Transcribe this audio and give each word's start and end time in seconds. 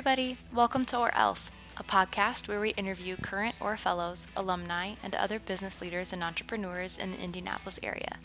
everybody. 0.00 0.38
Welcome 0.50 0.86
to 0.86 0.98
Or 0.98 1.14
Else, 1.14 1.50
a 1.76 1.84
podcast 1.84 2.48
where 2.48 2.58
we 2.58 2.70
interview 2.70 3.18
current 3.18 3.54
Orr 3.60 3.76
Fellows, 3.76 4.28
alumni, 4.34 4.94
and 5.02 5.14
other 5.14 5.38
business 5.38 5.82
leaders 5.82 6.10
and 6.10 6.24
entrepreneurs 6.24 6.96
in 6.96 7.10
the 7.10 7.20
Indianapolis 7.20 7.78
area. 7.82 8.16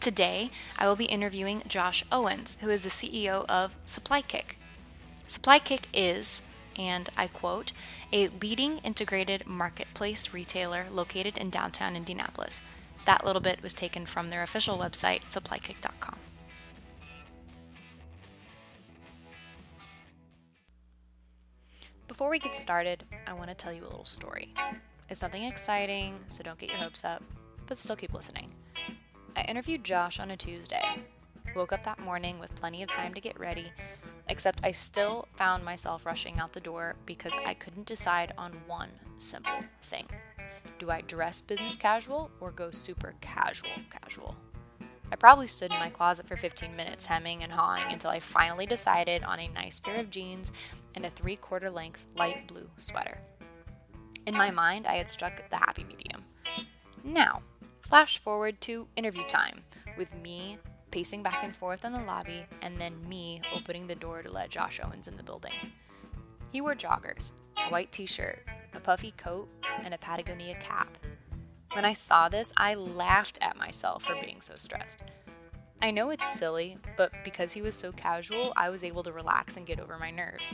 Today, 0.00 0.50
I 0.76 0.88
will 0.88 0.96
be 0.96 1.04
interviewing 1.04 1.62
Josh 1.68 2.02
Owens, 2.10 2.58
who 2.60 2.70
is 2.70 2.82
the 2.82 2.88
CEO 2.88 3.46
of 3.46 3.76
SupplyKick. 3.86 4.56
SupplyKick 5.28 5.82
is, 5.94 6.42
and 6.76 7.08
I 7.16 7.28
quote, 7.28 7.70
a 8.12 8.26
leading 8.26 8.78
integrated 8.78 9.46
marketplace 9.46 10.34
retailer 10.34 10.86
located 10.90 11.38
in 11.38 11.50
downtown 11.50 11.94
Indianapolis. 11.94 12.62
That 13.04 13.24
little 13.24 13.40
bit 13.40 13.62
was 13.62 13.74
taken 13.74 14.06
from 14.06 14.30
their 14.30 14.42
official 14.42 14.76
website, 14.76 15.22
supplykick.com. 15.26 16.16
Before 22.12 22.28
we 22.28 22.38
get 22.38 22.54
started, 22.54 23.04
I 23.26 23.32
want 23.32 23.46
to 23.46 23.54
tell 23.54 23.72
you 23.72 23.84
a 23.84 23.88
little 23.88 24.04
story. 24.04 24.52
It's 25.08 25.18
something 25.18 25.44
exciting, 25.44 26.20
so 26.28 26.42
don't 26.42 26.58
get 26.58 26.68
your 26.68 26.76
hopes 26.76 27.06
up, 27.06 27.22
but 27.66 27.78
still 27.78 27.96
keep 27.96 28.12
listening. 28.12 28.52
I 29.34 29.40
interviewed 29.44 29.82
Josh 29.82 30.20
on 30.20 30.30
a 30.30 30.36
Tuesday. 30.36 30.84
Woke 31.56 31.72
up 31.72 31.84
that 31.84 31.98
morning 32.00 32.38
with 32.38 32.54
plenty 32.54 32.82
of 32.82 32.90
time 32.90 33.14
to 33.14 33.20
get 33.22 33.40
ready, 33.40 33.72
except 34.28 34.60
I 34.62 34.72
still 34.72 35.26
found 35.36 35.64
myself 35.64 36.04
rushing 36.04 36.38
out 36.38 36.52
the 36.52 36.60
door 36.60 36.96
because 37.06 37.32
I 37.46 37.54
couldn't 37.54 37.86
decide 37.86 38.34
on 38.36 38.52
one 38.66 38.90
simple 39.16 39.60
thing. 39.84 40.06
Do 40.78 40.90
I 40.90 41.00
dress 41.00 41.40
business 41.40 41.78
casual 41.78 42.30
or 42.40 42.50
go 42.50 42.70
super 42.70 43.14
casual 43.22 43.70
casual? 43.90 44.36
I 45.12 45.16
probably 45.16 45.46
stood 45.46 45.70
in 45.70 45.78
my 45.78 45.90
closet 45.90 46.26
for 46.26 46.38
15 46.38 46.74
minutes 46.74 47.04
hemming 47.04 47.42
and 47.42 47.52
hawing 47.52 47.84
until 47.92 48.10
I 48.10 48.18
finally 48.18 48.64
decided 48.64 49.22
on 49.22 49.38
a 49.38 49.48
nice 49.48 49.78
pair 49.78 49.96
of 49.96 50.08
jeans 50.08 50.52
and 50.94 51.04
a 51.04 51.10
three 51.10 51.36
quarter 51.36 51.68
length 51.68 52.02
light 52.16 52.48
blue 52.48 52.70
sweater. 52.78 53.18
In 54.26 54.34
my 54.34 54.50
mind, 54.50 54.86
I 54.86 54.94
had 54.94 55.10
struck 55.10 55.42
the 55.50 55.56
happy 55.56 55.84
medium. 55.84 56.24
Now, 57.04 57.42
flash 57.82 58.18
forward 58.20 58.58
to 58.62 58.88
interview 58.96 59.26
time 59.26 59.60
with 59.98 60.14
me 60.14 60.56
pacing 60.90 61.22
back 61.22 61.44
and 61.44 61.54
forth 61.54 61.84
in 61.84 61.92
the 61.92 62.04
lobby 62.04 62.46
and 62.62 62.80
then 62.80 63.06
me 63.06 63.42
opening 63.54 63.86
the 63.86 63.94
door 63.94 64.22
to 64.22 64.30
let 64.30 64.48
Josh 64.48 64.80
Owens 64.82 65.08
in 65.08 65.18
the 65.18 65.22
building. 65.22 65.52
He 66.52 66.62
wore 66.62 66.74
joggers, 66.74 67.32
a 67.58 67.68
white 67.68 67.92
t 67.92 68.06
shirt, 68.06 68.46
a 68.72 68.80
puffy 68.80 69.12
coat, 69.18 69.46
and 69.84 69.92
a 69.92 69.98
Patagonia 69.98 70.54
cap. 70.54 70.88
When 71.72 71.84
I 71.86 71.94
saw 71.94 72.28
this, 72.28 72.52
I 72.54 72.74
laughed 72.74 73.38
at 73.40 73.56
myself 73.56 74.04
for 74.04 74.14
being 74.20 74.42
so 74.42 74.54
stressed. 74.56 75.00
I 75.80 75.90
know 75.90 76.10
it's 76.10 76.38
silly, 76.38 76.76
but 76.98 77.12
because 77.24 77.54
he 77.54 77.62
was 77.62 77.74
so 77.74 77.92
casual, 77.92 78.52
I 78.56 78.68
was 78.68 78.84
able 78.84 79.02
to 79.04 79.12
relax 79.12 79.56
and 79.56 79.66
get 79.66 79.80
over 79.80 79.96
my 79.98 80.10
nerves. 80.10 80.52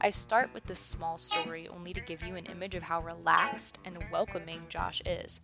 I 0.00 0.10
start 0.10 0.52
with 0.52 0.64
this 0.64 0.80
small 0.80 1.16
story 1.16 1.68
only 1.68 1.94
to 1.94 2.00
give 2.00 2.24
you 2.24 2.34
an 2.34 2.46
image 2.46 2.74
of 2.74 2.82
how 2.82 3.00
relaxed 3.00 3.78
and 3.84 3.98
welcoming 4.10 4.62
Josh 4.68 5.00
is. 5.06 5.40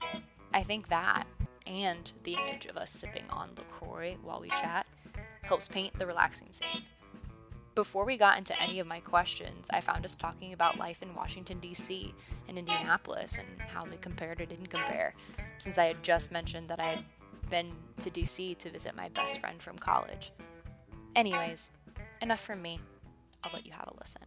I 0.53 0.65
think 0.65 0.89
that, 0.89 1.25
and 1.65 2.11
the 2.25 2.35
image 2.35 2.67
of 2.67 2.77
us 2.77 2.91
sipping 2.91 3.25
on 3.31 3.51
LaCroix 3.57 4.17
while 4.21 4.41
we 4.41 4.49
chat, 4.49 4.85
helps 5.43 5.69
paint 5.69 5.97
the 5.97 6.07
relaxing 6.07 6.51
scene. 6.51 6.83
Before 7.75 8.05
we 8.05 8.17
got 8.17 8.39
into 8.39 8.61
any 8.61 8.79
of 8.79 8.87
my 8.87 9.01
questions, 9.01 9.69
I 9.73 9.81
found 9.81 10.05
us 10.05 10.15
talking 10.15 10.53
about 10.53 10.79
life 10.79 11.03
in 11.03 11.13
Washington, 11.15 11.59
D.C. 11.59 12.15
and 12.49 12.57
Indianapolis 12.57 13.39
and 13.39 13.49
how 13.69 13.85
they 13.85 13.97
compared 13.97 14.41
or 14.41 14.47
didn't 14.47 14.69
compare, 14.69 15.15
since 15.59 15.77
I 15.77 15.87
had 15.87 16.01
just 16.03 16.31
mentioned 16.31 16.69
that 16.69 16.79
I 16.79 16.85
had 16.91 17.05
been 17.51 17.73
to 17.99 18.11
D.C. 18.11 18.55
to 18.57 18.71
visit 18.71 18.95
my 18.95 19.09
best 19.09 19.41
friend 19.41 19.61
from 19.61 19.77
college. 19.77 20.31
Anyways, 21.17 21.73
enough 22.23 22.41
from 22.41 22.63
me. 22.63 22.79
I'll 23.43 23.51
let 23.53 23.67
you 23.67 23.73
have 23.73 23.89
a 23.89 23.99
listen. 23.99 24.23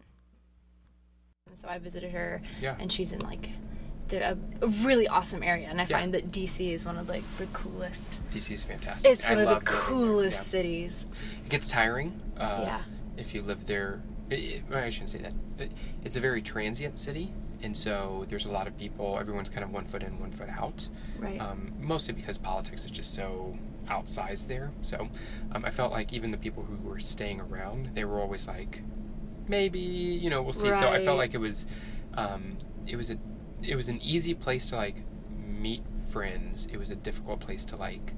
So 1.55 1.69
I 1.69 1.77
visited 1.79 2.11
her, 2.11 2.41
Yeah. 2.59 2.75
and 2.79 2.91
she's 2.91 3.13
in 3.13 3.19
like 3.21 3.47
a, 4.11 4.37
a 4.61 4.67
really 4.67 5.07
awesome 5.07 5.41
area, 5.41 5.67
and 5.69 5.79
I 5.79 5.85
Yeah. 5.89 5.99
find 5.99 6.13
that 6.13 6.31
DC 6.31 6.73
is 6.73 6.85
one 6.85 6.97
of 6.97 7.07
like 7.07 7.23
the 7.37 7.45
coolest. 7.47 8.19
DC 8.31 8.51
is 8.51 8.65
fantastic. 8.65 9.09
It's 9.09 9.25
I 9.25 9.29
one 9.29 9.37
of 9.39 9.45
the 9.47 9.53
love 9.53 9.63
living 9.63 9.79
coolest 9.87 10.37
Yeah. 10.39 10.43
cities. 10.43 11.05
It 11.45 11.49
gets 11.49 11.67
tiring. 11.69 12.19
Uh, 12.37 12.59
Yeah. 12.63 12.81
If 13.17 13.33
you 13.33 13.41
live 13.41 13.65
there, 13.65 14.01
it, 14.29 14.39
it- 14.39 14.63
I 14.73 14.89
shouldn't 14.89 15.09
say 15.11 15.19
that. 15.19 15.33
It, 15.59 15.71
it's 16.03 16.15
a 16.15 16.19
very 16.19 16.41
transient 16.41 16.99
city, 16.99 17.33
and 17.63 17.75
so 17.77 18.25
there's 18.29 18.45
a 18.45 18.51
lot 18.51 18.67
of 18.67 18.77
people. 18.77 19.17
Everyone's 19.19 19.49
kind 19.49 19.63
of 19.63 19.71
one 19.71 19.85
foot 19.85 20.03
in, 20.03 20.19
one 20.19 20.31
foot 20.31 20.49
out. 20.49 20.87
Right. 21.19 21.39
Um, 21.39 21.73
mostly 21.79 22.13
because 22.13 22.37
politics 22.37 22.85
is 22.85 22.91
just 22.91 23.13
so 23.13 23.57
outsized 23.89 24.47
there. 24.47 24.71
So 24.81 25.07
um, 25.53 25.65
I 25.65 25.71
felt 25.71 25.91
like 25.91 26.13
even 26.13 26.29
the 26.31 26.37
people 26.37 26.63
who 26.63 26.75
were 26.87 26.99
staying 26.99 27.41
around, 27.41 27.91
they 27.95 28.05
were 28.05 28.19
always 28.19 28.47
like, 28.47 28.81
maybe 29.47 29.79
you 29.79 30.29
know 30.29 30.41
we'll 30.41 30.53
see. 30.53 30.71
So 30.73 30.89
I 30.89 31.03
felt 31.03 31.17
like 31.17 31.33
it 31.33 31.37
was, 31.39 31.65
um, 32.15 32.57
it 32.85 32.95
was 32.97 33.09
a, 33.09 33.17
it 33.63 33.75
was 33.75 33.89
an 33.89 33.99
easy 34.01 34.33
place 34.33 34.69
to 34.69 34.75
like 34.75 34.97
meet 35.59 35.81
friends. 36.09 36.67
It 36.71 36.77
was 36.77 36.91
a 36.91 36.95
difficult 36.95 37.39
place 37.39 37.65
to 37.65 37.75
like 37.77 38.13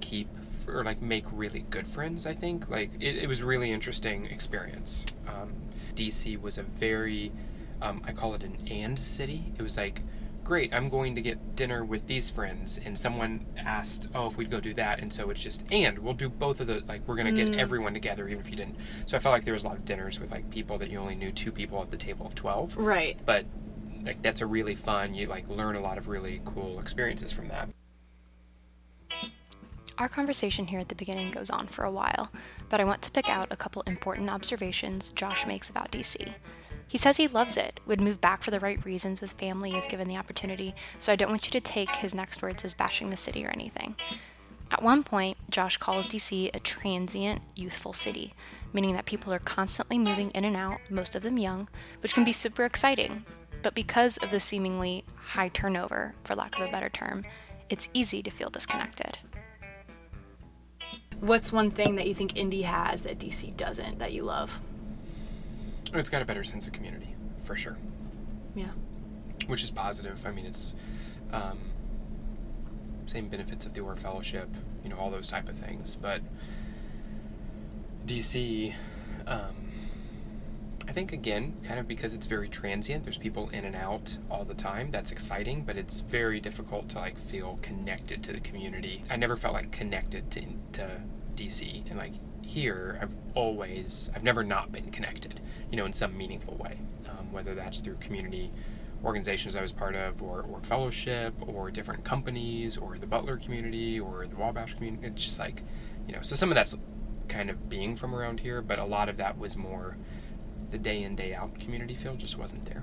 keep 0.00 0.28
or 0.68 0.84
like 0.84 1.00
make 1.02 1.24
really 1.32 1.60
good 1.70 1.86
friends. 1.86 2.26
I 2.26 2.34
think 2.34 2.68
like 2.68 2.90
it, 3.00 3.16
it 3.16 3.28
was 3.28 3.42
really 3.42 3.70
interesting 3.70 4.26
experience. 4.26 5.04
Um, 5.26 5.52
DC 5.94 6.40
was 6.40 6.58
a 6.58 6.62
very, 6.62 7.32
um, 7.80 8.02
I 8.06 8.12
call 8.12 8.34
it 8.34 8.42
an 8.42 8.56
and 8.70 8.98
city. 8.98 9.52
It 9.58 9.62
was 9.62 9.76
like. 9.76 10.02
Great, 10.44 10.74
I'm 10.74 10.88
going 10.88 11.14
to 11.14 11.22
get 11.22 11.54
dinner 11.54 11.84
with 11.84 12.08
these 12.08 12.28
friends, 12.28 12.80
and 12.84 12.98
someone 12.98 13.46
asked, 13.56 14.08
"Oh, 14.12 14.26
if 14.26 14.36
we'd 14.36 14.50
go 14.50 14.58
do 14.58 14.74
that," 14.74 14.98
and 14.98 15.10
so 15.12 15.30
it's 15.30 15.40
just, 15.40 15.62
and 15.70 15.96
we'll 16.00 16.14
do 16.14 16.28
both 16.28 16.60
of 16.60 16.66
those. 16.66 16.82
Like, 16.88 17.06
we're 17.06 17.14
gonna 17.14 17.30
get 17.30 17.54
everyone 17.60 17.94
together, 17.94 18.26
even 18.26 18.40
if 18.40 18.50
you 18.50 18.56
didn't. 18.56 18.74
So 19.06 19.16
I 19.16 19.20
felt 19.20 19.34
like 19.34 19.44
there 19.44 19.54
was 19.54 19.62
a 19.62 19.68
lot 19.68 19.76
of 19.76 19.84
dinners 19.84 20.18
with 20.18 20.32
like 20.32 20.50
people 20.50 20.78
that 20.78 20.90
you 20.90 20.98
only 20.98 21.14
knew 21.14 21.30
two 21.30 21.52
people 21.52 21.80
at 21.80 21.92
the 21.92 21.96
table 21.96 22.26
of 22.26 22.34
twelve, 22.34 22.76
right. 22.76 23.16
but 23.24 23.46
like 24.04 24.20
that's 24.22 24.40
a 24.40 24.46
really 24.46 24.74
fun. 24.74 25.14
You 25.14 25.26
like 25.26 25.48
learn 25.48 25.76
a 25.76 25.80
lot 25.80 25.98
of 25.98 26.08
really 26.08 26.40
cool 26.44 26.80
experiences 26.80 27.30
from 27.32 27.48
that. 27.48 27.68
Our 29.98 30.08
conversation 30.08 30.66
here 30.66 30.80
at 30.80 30.88
the 30.88 30.94
beginning 30.94 31.30
goes 31.30 31.50
on 31.50 31.66
for 31.66 31.84
a 31.84 31.90
while, 31.90 32.30
but 32.70 32.80
I 32.80 32.84
want 32.84 33.02
to 33.02 33.10
pick 33.10 33.28
out 33.28 33.52
a 33.52 33.56
couple 33.56 33.82
important 33.82 34.30
observations 34.30 35.10
Josh 35.10 35.46
makes 35.46 35.68
about 35.68 35.92
DC. 35.92 36.32
He 36.88 36.98
says 36.98 37.16
he 37.16 37.28
loves 37.28 37.56
it, 37.56 37.78
would 37.86 38.00
move 38.00 38.20
back 38.20 38.42
for 38.42 38.50
the 38.50 38.60
right 38.60 38.82
reasons 38.84 39.20
with 39.20 39.32
family 39.32 39.74
if 39.74 39.88
given 39.88 40.08
the 40.08 40.16
opportunity, 40.16 40.74
so 40.98 41.12
I 41.12 41.16
don't 41.16 41.30
want 41.30 41.46
you 41.46 41.52
to 41.52 41.60
take 41.60 41.96
his 41.96 42.14
next 42.14 42.42
words 42.42 42.64
as 42.64 42.74
bashing 42.74 43.10
the 43.10 43.16
city 43.16 43.44
or 43.44 43.50
anything. 43.50 43.94
At 44.70 44.82
one 44.82 45.02
point, 45.04 45.36
Josh 45.50 45.76
calls 45.76 46.06
DC 46.06 46.50
a 46.54 46.60
transient, 46.60 47.42
youthful 47.54 47.92
city, 47.92 48.32
meaning 48.72 48.94
that 48.94 49.04
people 49.04 49.32
are 49.32 49.38
constantly 49.38 49.98
moving 49.98 50.30
in 50.30 50.44
and 50.44 50.56
out, 50.56 50.80
most 50.88 51.14
of 51.14 51.22
them 51.22 51.36
young, 51.36 51.68
which 52.00 52.14
can 52.14 52.24
be 52.24 52.32
super 52.32 52.64
exciting. 52.64 53.26
But 53.62 53.74
because 53.74 54.16
of 54.16 54.30
the 54.30 54.40
seemingly 54.40 55.04
high 55.14 55.48
turnover, 55.48 56.14
for 56.24 56.34
lack 56.34 56.56
of 56.56 56.66
a 56.66 56.72
better 56.72 56.88
term, 56.88 57.24
it's 57.68 57.88
easy 57.92 58.22
to 58.22 58.30
feel 58.30 58.50
disconnected. 58.50 59.18
What's 61.22 61.52
one 61.52 61.70
thing 61.70 61.94
that 61.94 62.08
you 62.08 62.14
think 62.16 62.36
Indy 62.36 62.62
has 62.62 63.02
that 63.02 63.16
DC 63.20 63.56
doesn't 63.56 64.00
that 64.00 64.12
you 64.12 64.24
love? 64.24 64.60
It's 65.94 66.08
got 66.08 66.20
a 66.20 66.24
better 66.24 66.42
sense 66.42 66.66
of 66.66 66.72
community, 66.72 67.14
for 67.44 67.54
sure, 67.54 67.76
Yeah. 68.56 68.72
which 69.46 69.62
is 69.62 69.70
positive. 69.70 70.26
I 70.26 70.32
mean, 70.32 70.46
it's 70.46 70.74
um, 71.32 71.60
same 73.06 73.28
benefits 73.28 73.66
of 73.66 73.74
the 73.74 73.82
Orr 73.82 73.94
Fellowship, 73.94 74.48
you 74.82 74.90
know, 74.90 74.96
all 74.96 75.12
those 75.12 75.28
type 75.28 75.48
of 75.48 75.54
things. 75.56 75.94
But 75.94 76.22
DC, 78.04 78.74
um, 79.28 79.54
I 80.88 80.92
think 80.92 81.12
again, 81.12 81.54
kind 81.62 81.78
of 81.78 81.86
because 81.86 82.14
it's 82.14 82.26
very 82.26 82.48
transient. 82.48 83.04
There's 83.04 83.16
people 83.16 83.48
in 83.50 83.64
and 83.64 83.76
out 83.76 84.16
all 84.30 84.44
the 84.44 84.54
time. 84.54 84.90
That's 84.90 85.12
exciting, 85.12 85.62
but 85.62 85.76
it's 85.76 86.00
very 86.00 86.40
difficult 86.40 86.88
to 86.90 86.98
like 86.98 87.16
feel 87.16 87.58
connected 87.62 88.22
to 88.24 88.32
the 88.32 88.40
community. 88.40 89.04
I 89.08 89.16
never 89.16 89.36
felt 89.36 89.54
like 89.54 89.70
connected 89.70 90.30
to 90.32 90.42
to 90.72 91.00
DC, 91.36 91.88
and 91.88 91.98
like 91.98 92.12
here, 92.44 92.98
I've 93.00 93.14
always, 93.34 94.10
I've 94.14 94.24
never 94.24 94.42
not 94.42 94.72
been 94.72 94.90
connected, 94.90 95.40
you 95.70 95.76
know, 95.76 95.86
in 95.86 95.92
some 95.92 96.16
meaningful 96.16 96.56
way, 96.56 96.76
um, 97.08 97.32
whether 97.32 97.54
that's 97.54 97.80
through 97.80 97.96
community 97.96 98.50
organizations 99.04 99.56
I 99.56 99.62
was 99.62 99.72
part 99.72 99.94
of, 99.96 100.22
or, 100.22 100.42
Orr 100.42 100.60
Fellowship, 100.62 101.34
or 101.46 101.70
different 101.70 102.04
companies, 102.04 102.76
or 102.76 102.98
the 102.98 103.06
Butler 103.06 103.36
community, 103.36 103.98
or 103.98 104.26
the 104.26 104.36
Wabash 104.36 104.74
community. 104.74 105.06
It's 105.06 105.24
just 105.24 105.38
like, 105.38 105.62
you 106.06 106.14
know, 106.14 106.22
so 106.22 106.36
some 106.36 106.50
of 106.50 106.54
that's 106.54 106.76
kind 107.28 107.50
of 107.50 107.68
being 107.68 107.96
from 107.96 108.14
around 108.14 108.40
here, 108.40 108.62
but 108.62 108.78
a 108.78 108.84
lot 108.84 109.08
of 109.08 109.16
that 109.16 109.38
was 109.38 109.56
more 109.56 109.96
the 110.72 110.78
day 110.78 111.04
in, 111.04 111.14
day 111.14 111.34
out 111.34 111.56
community 111.60 111.94
feel 111.94 112.16
just 112.16 112.36
wasn't 112.36 112.64
there. 112.64 112.82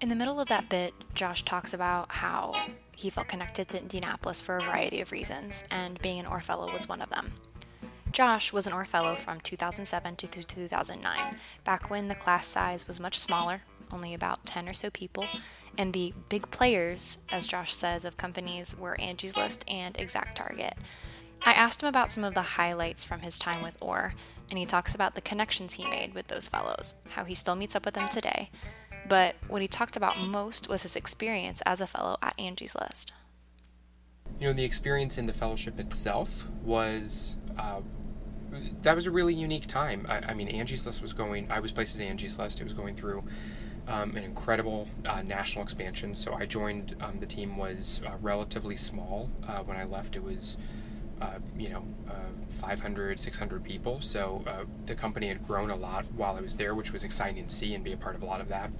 In 0.00 0.08
the 0.08 0.14
middle 0.14 0.40
of 0.40 0.48
that 0.48 0.68
bit, 0.68 0.94
Josh 1.14 1.44
talks 1.44 1.74
about 1.74 2.10
how 2.10 2.66
he 2.96 3.10
felt 3.10 3.28
connected 3.28 3.68
to 3.68 3.80
Indianapolis 3.80 4.40
for 4.40 4.56
a 4.56 4.62
variety 4.62 5.00
of 5.00 5.12
reasons, 5.12 5.64
and 5.70 6.00
being 6.00 6.18
an 6.18 6.26
Orr 6.26 6.40
Fellow 6.40 6.72
was 6.72 6.88
one 6.88 7.02
of 7.02 7.10
them. 7.10 7.32
Josh 8.10 8.52
was 8.52 8.66
an 8.66 8.72
Orr 8.72 8.84
Fellow 8.84 9.16
from 9.16 9.40
2007 9.40 10.16
to 10.16 10.26
2009, 10.26 11.36
back 11.64 11.90
when 11.90 12.08
the 12.08 12.14
class 12.14 12.46
size 12.46 12.86
was 12.86 13.00
much 13.00 13.18
smaller, 13.18 13.62
only 13.92 14.14
about 14.14 14.44
10 14.44 14.68
or 14.68 14.72
so 14.72 14.90
people, 14.90 15.26
and 15.78 15.92
the 15.92 16.12
big 16.28 16.50
players, 16.50 17.18
as 17.30 17.46
Josh 17.46 17.74
says, 17.74 18.04
of 18.04 18.16
companies 18.16 18.76
were 18.76 19.00
Angie's 19.00 19.36
List 19.36 19.64
and 19.66 19.94
ExactTarget. 19.94 20.74
I 21.44 21.52
asked 21.52 21.82
him 21.82 21.88
about 21.88 22.10
some 22.10 22.24
of 22.24 22.34
the 22.34 22.42
highlights 22.42 23.02
from 23.02 23.20
his 23.20 23.38
time 23.38 23.62
with 23.62 23.76
Orr, 23.80 24.14
and 24.52 24.58
he 24.58 24.66
talks 24.66 24.94
about 24.94 25.14
the 25.14 25.22
connections 25.22 25.72
he 25.72 25.86
made 25.86 26.12
with 26.12 26.26
those 26.26 26.46
fellows, 26.46 26.92
how 27.14 27.24
he 27.24 27.34
still 27.34 27.56
meets 27.56 27.74
up 27.74 27.86
with 27.86 27.94
them 27.94 28.06
today. 28.10 28.50
But 29.08 29.34
what 29.48 29.62
he 29.62 29.66
talked 29.66 29.96
about 29.96 30.20
most 30.20 30.68
was 30.68 30.82
his 30.82 30.94
experience 30.94 31.62
as 31.62 31.80
a 31.80 31.86
fellow 31.86 32.18
at 32.20 32.34
Angie's 32.38 32.74
List. 32.74 33.14
You 34.38 34.48
know, 34.48 34.52
the 34.52 34.62
experience 34.62 35.16
in 35.16 35.24
the 35.24 35.32
fellowship 35.32 35.80
itself 35.80 36.46
was. 36.62 37.36
Uh, 37.58 37.80
that 38.82 38.94
was 38.94 39.06
a 39.06 39.10
really 39.10 39.32
unique 39.32 39.66
time. 39.66 40.04
I, 40.06 40.18
I, 40.18 40.34
mean, 40.34 40.48
Angie's 40.48 40.84
List 40.84 41.00
was 41.00 41.14
going. 41.14 41.50
I 41.50 41.58
was 41.58 41.72
placed 41.72 41.94
at 41.94 42.02
Angie's 42.02 42.38
List. 42.38 42.60
It 42.60 42.64
was 42.64 42.74
going 42.74 42.94
through 42.94 43.24
um, 43.88 44.14
an 44.16 44.22
incredible 44.22 44.86
uh, 45.06 45.22
national 45.22 45.64
expansion. 45.64 46.14
So 46.14 46.34
I 46.34 46.44
joined. 46.44 46.94
Um, 47.00 47.20
the 47.20 47.26
team 47.26 47.56
was 47.56 48.02
uh, 48.06 48.18
relatively 48.20 48.76
small 48.76 49.30
uh, 49.48 49.60
when 49.60 49.78
I 49.78 49.84
left. 49.84 50.14
It 50.14 50.22
was 50.22 50.58
uh, 51.20 51.38
you 51.56 51.68
know, 51.68 51.84
uh, 52.08 52.14
500, 52.48 53.18
600 53.18 53.64
people. 53.64 54.00
So 54.00 54.42
uh, 54.46 54.64
the 54.86 54.94
company 54.94 55.28
had 55.28 55.46
grown 55.46 55.70
a 55.70 55.78
lot 55.78 56.04
while 56.14 56.36
I 56.36 56.40
was 56.40 56.56
there, 56.56 56.74
which 56.74 56.92
was 56.92 57.04
exciting 57.04 57.46
to 57.46 57.54
see 57.54 57.74
and 57.74 57.84
be 57.84 57.92
a 57.92 57.96
part 57.96 58.14
of 58.14 58.22
a 58.22 58.26
lot 58.26 58.40
of 58.40 58.48
that. 58.48 58.70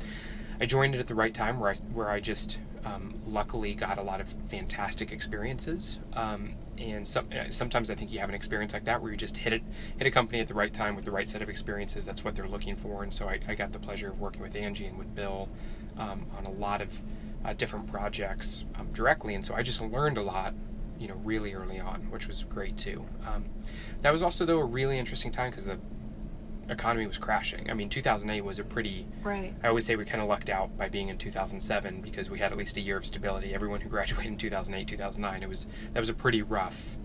I 0.60 0.66
joined 0.66 0.94
it 0.94 0.98
at 0.98 1.06
the 1.06 1.14
right 1.14 1.34
time 1.34 1.58
where 1.58 1.70
I, 1.70 1.74
where 1.92 2.08
I 2.08 2.20
just 2.20 2.58
um, 2.84 3.20
luckily 3.26 3.74
got 3.74 3.98
a 3.98 4.02
lot 4.02 4.20
of 4.20 4.34
fantastic 4.48 5.12
experiences. 5.12 5.98
Um, 6.14 6.54
and 6.78 7.08
uh, 7.16 7.50
sometimes 7.50 7.90
I 7.90 7.94
think 7.94 8.12
you 8.12 8.18
have 8.18 8.28
an 8.28 8.34
experience 8.34 8.72
like 8.72 8.84
that 8.84 9.00
where 9.00 9.10
you 9.10 9.16
just 9.16 9.36
hit 9.36 9.52
it, 9.52 9.62
hit 9.96 10.06
a 10.06 10.10
company 10.10 10.40
at 10.40 10.48
the 10.48 10.54
right 10.54 10.72
time 10.72 10.96
with 10.96 11.04
the 11.04 11.10
right 11.10 11.28
set 11.28 11.42
of 11.42 11.48
experiences. 11.48 12.04
That's 12.04 12.24
what 12.24 12.34
they're 12.34 12.48
looking 12.48 12.76
for. 12.76 13.02
And 13.02 13.12
so 13.12 13.28
I, 13.28 13.38
I 13.46 13.54
got 13.54 13.72
the 13.72 13.78
pleasure 13.78 14.08
of 14.08 14.20
working 14.20 14.42
with 14.42 14.56
Angie 14.56 14.86
and 14.86 14.98
with 14.98 15.14
Bill 15.14 15.48
um, 15.96 16.26
on 16.36 16.46
a 16.46 16.50
lot 16.50 16.80
of 16.80 17.00
uh, 17.44 17.52
different 17.54 17.86
projects 17.86 18.64
um, 18.76 18.88
directly. 18.92 19.34
And 19.34 19.44
so 19.44 19.54
I 19.54 19.62
just 19.62 19.80
learned 19.80 20.18
a 20.18 20.22
lot 20.22 20.54
you 21.02 21.08
know 21.08 21.20
really 21.24 21.52
early 21.52 21.80
on, 21.80 22.02
which 22.10 22.28
was 22.28 22.44
great 22.44 22.76
too. 22.76 23.04
Um, 23.26 23.44
that 24.02 24.12
was 24.12 24.22
also 24.22 24.46
though 24.46 24.60
a 24.60 24.64
really 24.64 24.98
interesting 24.98 25.32
time 25.32 25.50
because 25.50 25.66
the 25.66 25.78
economy 26.68 27.06
was 27.06 27.18
crashing. 27.18 27.68
I 27.68 27.74
mean, 27.74 27.88
2008 27.88 28.40
was 28.42 28.58
a 28.60 28.64
pretty. 28.64 29.06
Right. 29.22 29.52
I 29.62 29.68
always 29.68 29.84
say 29.84 29.96
we 29.96 30.04
kind 30.04 30.22
of 30.22 30.28
lucked 30.28 30.48
out 30.48 30.76
by 30.78 30.88
being 30.88 31.08
in 31.08 31.18
2007 31.18 32.00
because 32.00 32.30
we 32.30 32.38
had 32.38 32.52
at 32.52 32.58
least 32.58 32.76
a 32.76 32.80
year 32.80 32.96
of 32.96 33.04
stability. 33.04 33.52
Everyone 33.52 33.80
who 33.80 33.88
graduated 33.88 34.32
in 34.32 34.38
2008, 34.38 34.86
2009, 34.86 35.42
it 35.42 35.48
was 35.48 35.66
that 35.92 36.00
was 36.00 36.08
a 36.08 36.14
pretty 36.14 36.42
rough 36.42 36.96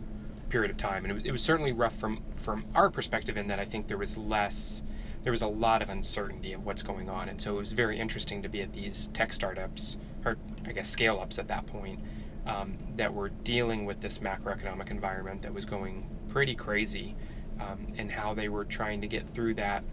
period 0.49 0.71
of 0.71 0.77
time, 0.77 1.03
and 1.03 1.11
it 1.11 1.15
was, 1.15 1.25
it 1.25 1.31
was 1.31 1.41
certainly 1.41 1.71
rough 1.71 1.95
from 1.95 2.21
from 2.37 2.65
our 2.75 2.89
perspective 2.89 3.35
in 3.35 3.47
that 3.47 3.59
I 3.59 3.65
think 3.65 3.87
there 3.87 3.97
was 3.97 4.17
less. 4.17 4.83
There 5.23 5.31
was 5.31 5.41
a 5.41 5.47
lot 5.47 5.81
of 5.81 5.89
uncertainty 5.89 6.53
of 6.53 6.65
what's 6.65 6.81
going 6.81 7.09
on, 7.09 7.27
and 7.27 7.41
so 7.41 7.55
it 7.55 7.59
was 7.59 7.73
very 7.73 7.99
interesting 7.99 8.43
to 8.43 8.49
be 8.49 8.61
at 8.61 8.71
these 8.71 9.07
tech 9.13 9.33
startups, 9.33 9.97
or 10.23 10.37
I 10.65 10.71
guess 10.71 10.89
scale 10.89 11.19
ups 11.19 11.37
at 11.37 11.49
that 11.49 11.65
point, 11.65 11.99
um, 12.47 12.77
that 12.95 13.13
were 13.13 13.29
dealing 13.29 13.85
with 13.85 13.99
this 13.99 14.19
macroeconomic 14.19 14.89
environment 14.89 15.41
that 15.41 15.53
was 15.53 15.65
going 15.65 16.09
pretty 16.29 16.55
crazy 16.55 17.15
um, 17.59 17.87
and 17.97 18.11
how 18.11 18.33
they 18.33 18.49
were 18.49 18.65
trying 18.65 19.01
to 19.01 19.07
get 19.07 19.27
through 19.27 19.53
that. 19.55 19.83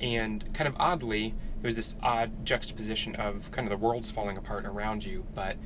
And 0.00 0.52
kind 0.54 0.68
of 0.68 0.74
oddly, 0.78 1.34
it 1.62 1.66
was 1.66 1.76
this 1.76 1.96
odd 2.02 2.44
juxtaposition 2.44 3.16
of 3.16 3.50
kind 3.50 3.66
of 3.66 3.78
the 3.78 3.84
world's 3.84 4.10
falling 4.10 4.36
apart 4.36 4.64
around 4.66 5.04
you, 5.04 5.26
but 5.34 5.56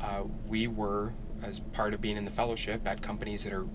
uh, 0.00 0.22
we 0.46 0.68
were, 0.68 1.12
as 1.42 1.60
part 1.60 1.92
of 1.92 2.00
being 2.00 2.16
in 2.16 2.24
the 2.24 2.30
fellowship, 2.30 2.86
at 2.86 3.02
companies 3.02 3.44
that 3.44 3.52
are 3.52 3.66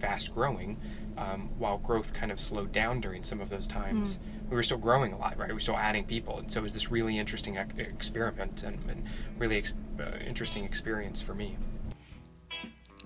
fast 0.00 0.34
growing, 0.34 0.76
um, 1.16 1.50
while 1.58 1.78
growth 1.78 2.12
kind 2.12 2.32
of 2.32 2.40
slowed 2.40 2.72
down 2.72 3.00
during 3.00 3.22
some 3.22 3.40
of 3.40 3.48
those 3.48 3.66
times. 3.66 4.18
Mm 4.18 4.41
we 4.52 4.56
were 4.56 4.62
still 4.62 4.76
growing 4.76 5.14
a 5.14 5.18
lot, 5.18 5.38
right? 5.38 5.48
We 5.48 5.54
were 5.54 5.60
still 5.60 5.78
adding 5.78 6.04
people, 6.04 6.38
and 6.38 6.52
so 6.52 6.60
it 6.60 6.62
was 6.62 6.74
this 6.74 6.90
really 6.90 7.18
interesting 7.18 7.56
experiment 7.56 8.62
and, 8.62 8.78
and 8.86 9.04
really 9.38 9.56
ex- 9.56 9.72
uh, 9.98 10.18
interesting 10.26 10.64
experience 10.64 11.22
for 11.22 11.34
me. 11.34 11.56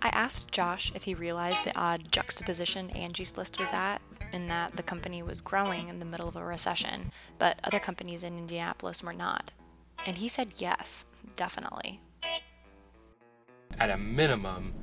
I 0.03 0.09
asked 0.09 0.51
Josh 0.51 0.91
if 0.97 1.05
he 1.05 1.15
realized 1.15 1.63
the 1.63 1.79
odd 1.79 2.11
juxtaposition 2.11 2.91
Angie's 2.91 3.37
List 3.37 3.61
was 3.61 3.73
at, 3.73 3.99
in 4.33 4.49
that 4.49 4.75
the 4.75 4.83
company 4.83 5.23
was 5.23 5.41
growing 5.41 5.89
in 5.89 6.01
the 6.01 6.05
middle 6.05 6.27
of 6.27 6.35
a 6.35 6.45
recession, 6.45 7.13
but 7.39 7.61
other 7.63 7.79
companies 7.79 8.25
in 8.25 8.37
Indianapolis 8.37 9.05
were 9.05 9.13
not. 9.13 9.53
And 10.05 10.19
he 10.19 10.29
said 10.29 10.55
yes, 10.57 11.07
definitely. 11.37 12.01
At 13.79 13.91
a 13.91 13.97
minimum, 13.97 14.75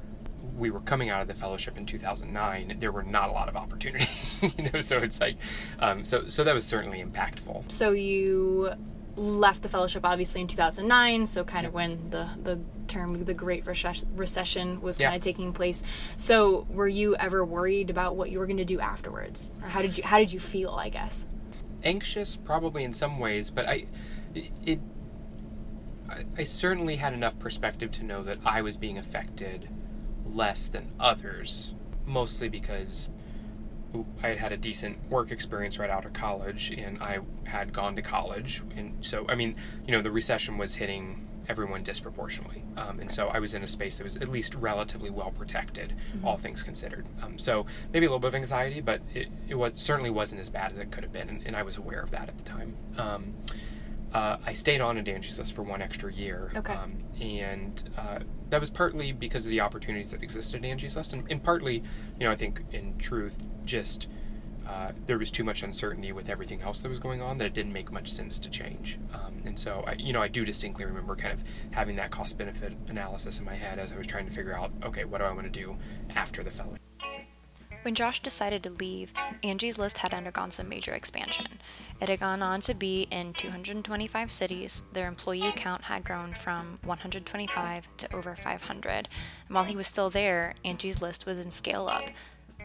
we 0.57 0.69
were 0.69 0.81
coming 0.81 1.09
out 1.09 1.21
of 1.21 1.27
the 1.27 1.33
fellowship 1.33 1.77
in 1.77 1.85
2009, 1.85 2.77
there 2.79 2.91
were 2.91 3.03
not 3.03 3.29
a 3.29 3.31
lot 3.31 3.50
of 3.50 3.55
opportunities, 3.55 4.55
you 4.57 4.69
know. 4.71 4.79
So 4.79 5.00
it's 5.00 5.19
like, 5.19 5.38
um, 5.79 6.03
so 6.03 6.27
so 6.27 6.44
that 6.44 6.53
was 6.53 6.65
certainly 6.65 7.03
impactful. 7.03 7.71
So 7.71 7.91
you 7.91 8.73
left 9.15 9.61
the 9.61 9.69
fellowship 9.69 10.03
obviously 10.03 10.41
in 10.41 10.47
2009 10.47 11.27
so 11.27 11.44
kind 11.44 11.67
of 11.67 11.73
when 11.73 12.09
the 12.09 12.27
the 12.41 12.59
term 12.88 13.23
the 13.25 13.33
great 13.33 13.63
recession 13.67 14.81
was 14.81 14.97
kind 14.97 15.13
of 15.13 15.21
taking 15.21 15.53
place 15.53 15.83
so 16.17 16.65
were 16.71 16.88
you 16.88 17.15
ever 17.17 17.45
worried 17.45 17.91
about 17.91 18.15
what 18.15 18.31
you 18.31 18.39
were 18.39 18.47
going 18.47 18.57
to 18.57 18.65
do 18.65 18.79
afterwards 18.79 19.51
or 19.61 19.67
how 19.67 19.83
did 19.83 19.95
you 19.95 20.03
how 20.03 20.17
did 20.17 20.33
you 20.33 20.39
feel 20.39 20.71
i 20.71 20.89
guess 20.89 21.27
anxious 21.83 22.38
probably 22.38 22.83
in 22.83 22.91
some 22.91 23.19
ways 23.19 23.51
but 23.51 23.67
i 23.67 23.85
it 24.65 24.79
I 26.38 26.44
certainly 26.44 26.97
had 26.97 27.13
enough 27.13 27.38
perspective 27.39 27.91
to 27.94 28.03
know 28.03 28.23
that 28.23 28.38
I 28.45 28.61
was 28.61 28.77
being 28.77 28.97
affected 28.97 29.67
less 30.25 30.68
than 30.68 30.92
others, 31.00 31.74
mostly 32.06 32.50
because 32.50 33.10
I 34.24 34.30
had 34.30 34.38
had 34.38 34.52
a 34.52 34.58
decent 34.58 35.10
work 35.10 35.31
experience 35.31 35.78
right 35.78 35.90
out 35.90 36.06
of 36.06 36.14
college, 36.14 36.72
and 36.72 37.02
I 37.02 37.20
had 37.44 37.74
gone 37.74 37.96
to 37.96 38.02
college, 38.02 38.64
and 38.75 39.06
so 39.06 39.25
I 39.30 39.36
mean, 39.36 39.56
you 39.86 39.92
know, 39.92 40.02
the 40.02 40.12
recession 40.12 40.58
was 40.58 40.75
hitting 40.75 41.28
everyone 41.50 41.84
disproportionately, 41.84 42.64
um, 42.78 43.00
and 43.00 43.12
so 43.12 43.28
I 43.28 43.40
was 43.40 43.54
in 43.54 43.64
a 43.64 43.68
space 43.68 43.98
that 43.98 44.04
was 44.04 44.16
at 44.16 44.30
least 44.30 44.56
relatively 44.56 45.10
well 45.10 45.31
protected, 45.31 45.94
mm-hmm. 46.16 46.25
all 46.25 46.38
things 46.38 46.64
considered. 46.64 47.06
Um, 47.22 47.38
so 47.38 47.66
maybe 47.92 48.06
a 48.06 48.10
little 48.10 48.20
bit 48.20 48.30
of 48.30 48.36
anxiety, 48.36 48.81
but 48.81 49.02
it, 49.14 49.28
it 49.48 49.56
was 49.56 49.74
certainly 49.75 50.10
wasn't 50.10 50.42
as 50.42 50.50
bad 50.50 50.72
as 50.72 50.80
it 50.80 50.92
could 50.92 51.04
have 51.04 51.14
been, 51.14 51.30
and, 51.30 51.46
and 51.46 51.56
I 51.56 51.64
was 51.64 51.78
aware 51.78 52.02
of 52.02 52.12
that 52.12 52.30
at 52.30 52.38
the 52.38 52.44
time. 52.44 52.75
Um, 52.98 53.34
uh, 54.13 54.38
I 54.45 54.54
stayed 54.54 54.81
on 54.81 54.98
at 54.98 55.07
Angie's 55.07 55.39
List 55.39 55.54
for 55.54 55.63
one 55.63 55.81
extra 55.81 56.13
year. 56.13 56.51
Okay. 56.56 56.74
Um, 56.74 57.04
and 57.19 57.89
uh, 57.98 58.19
that 58.50 58.60
was 58.60 58.69
partly 58.69 59.12
because 59.12 59.45
of 59.45 59.50
the 59.50 59.62
opportunities 59.62 60.12
that 60.12 60.21
existed 60.21 60.63
at 60.63 60.70
Angie's 60.70 60.96
List, 60.96 61.13
and, 61.13 61.29
and 61.32 61.43
partly, 61.43 61.77
you 62.20 62.25
know, 62.25 62.32
I 62.32 62.36
think 62.36 62.63
in 62.72 62.98
truth, 62.98 63.43
just 63.65 64.08
uh, 64.67 64.91
there 65.05 65.17
was 65.17 65.29
too 65.29 65.43
much 65.43 65.63
uncertainty 65.63 66.12
with 66.12 66.29
everything 66.29 66.62
else 66.62 66.82
that 66.82 66.89
was 66.89 67.00
going 67.00 67.22
on 67.22 67.38
that 67.38 67.46
it 67.46 67.53
didn't 67.53 67.74
make 67.74 67.91
much 67.91 68.12
sense 68.12 68.39
to 68.39 68.50
change. 68.50 68.98
Um, 69.13 69.41
and 69.46 69.60
so, 69.60 69.84
I, 69.86 69.93
you 69.93 70.13
know, 70.13 70.22
I 70.22 70.27
do 70.27 70.46
distinctly 70.46 70.86
remember 70.86 71.15
kind 71.15 71.34
of 71.34 71.43
having 71.72 71.96
that 71.98 72.12
cost 72.12 72.38
benefit 72.38 72.74
analysis 72.88 73.39
in 73.39 73.46
my 73.46 73.55
head 73.55 73.77
as 73.77 73.91
I 73.91 73.98
was 73.98 74.08
trying 74.08 74.25
to 74.25 74.32
figure 74.32 74.58
out, 74.58 74.72
okay, 74.84 75.03
what 75.03 75.17
do 75.17 75.25
I 75.25 75.32
want 75.32 75.51
to 75.51 75.60
do 75.60 75.75
after 76.15 76.43
the 76.43 76.51
fellowship? 76.51 76.79
When 77.84 77.96
Josh 77.96 78.22
decided 78.22 78.63
to 78.63 78.70
leave, 78.70 79.13
Angie's 79.44 79.78
List 79.78 79.98
had 79.98 80.13
undergone 80.13 80.52
some 80.52 80.70
major 80.70 80.94
expansion. 80.94 81.60
It 82.00 82.08
had 82.08 82.22
gone 82.22 82.42
on 82.42 82.62
to 82.62 82.74
be 82.74 83.08
in 83.12 83.34
225 83.34 84.32
cities. 84.32 84.84
Their 84.94 85.10
employee 85.10 85.52
count 85.54 85.84
had 85.84 86.06
grown 86.06 86.34
from 86.34 86.80
125 86.86 87.88
to 87.98 88.16
over 88.16 88.38
500. 88.38 88.88
And 88.90 89.08
while 89.50 89.66
he 89.66 89.75
was 89.75 89.88
still 89.88 90.10
there, 90.10 90.54
Angie's 90.63 91.02
List 91.02 91.25
was 91.25 91.44
in 91.44 91.52
scale 91.52 91.90
up. 91.90 92.10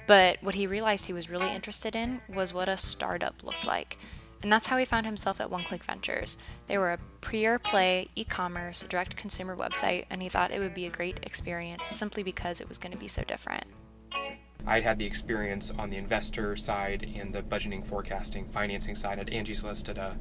But 0.07 0.39
what 0.41 0.55
he 0.55 0.69
realized 0.69 1.07
he 1.07 1.13
was 1.13 1.29
really 1.29 1.53
interested 1.53 1.97
in 1.97 2.21
was 2.33 2.55
what 2.55 2.69
a 2.69 2.77
startup 2.77 3.43
looked 3.43 3.67
like. 3.67 3.99
And 4.41 4.53
that's 4.53 4.69
how 4.69 4.77
he 4.77 4.85
found 4.85 5.05
himself 5.05 5.41
at 5.41 5.51
One 5.51 5.65
Click 5.65 5.83
Ventures. 5.83 6.37
They 6.69 6.79
were 6.79 6.93
a 6.93 7.01
pure 7.21 7.59
play 7.59 8.09
e 8.15 8.23
commerce 8.23 8.85
direct 8.85 9.17
consumer 9.17 9.57
website, 9.57 10.05
and 10.11 10.23
he 10.23 10.29
thought 10.29 10.53
it 10.53 10.61
would 10.61 10.75
be 10.75 10.87
a 10.87 10.91
great 10.91 11.19
experience 11.25 11.87
simply 11.87 12.23
because 12.23 12.61
it 12.61 12.69
was 12.69 12.79
going 12.79 12.93
to 12.93 12.99
be 12.99 13.09
so 13.09 13.25
different. 13.25 13.65
I'd 14.69 14.83
had 14.83 14.99
the 14.99 15.07
experience 15.07 15.73
on 15.79 15.89
the 15.89 15.97
investor 15.97 16.55
side 16.55 17.11
and 17.17 17.35
the 17.35 17.43
budgeting, 17.43 17.85
forecasting, 17.85 18.47
financing 18.47 18.95
side 18.95 19.19
at 19.19 19.31
Angie's 19.31 19.65
List 19.65 19.89
at 19.89 19.97
a 19.97 20.15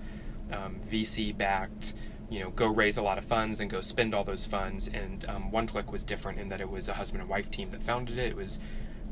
um, 0.51 0.77
VC 0.89 1.37
backed, 1.37 1.93
you 2.29 2.39
know, 2.39 2.51
go 2.51 2.67
raise 2.67 2.97
a 2.97 3.01
lot 3.01 3.17
of 3.17 3.25
funds 3.25 3.59
and 3.59 3.69
go 3.69 3.81
spend 3.81 4.15
all 4.15 4.23
those 4.23 4.45
funds. 4.45 4.87
And 4.87 5.25
um, 5.25 5.51
One 5.51 5.67
Click 5.67 5.91
was 5.91 6.05
different 6.05 6.39
in 6.39 6.47
that 6.47 6.61
it 6.61 6.69
was 6.69 6.87
a 6.87 6.93
husband 6.93 7.21
and 7.21 7.29
wife 7.29 7.51
team 7.51 7.69
that 7.71 7.83
founded 7.83 8.17
it. 8.17 8.31
It 8.31 8.35
was, 8.37 8.59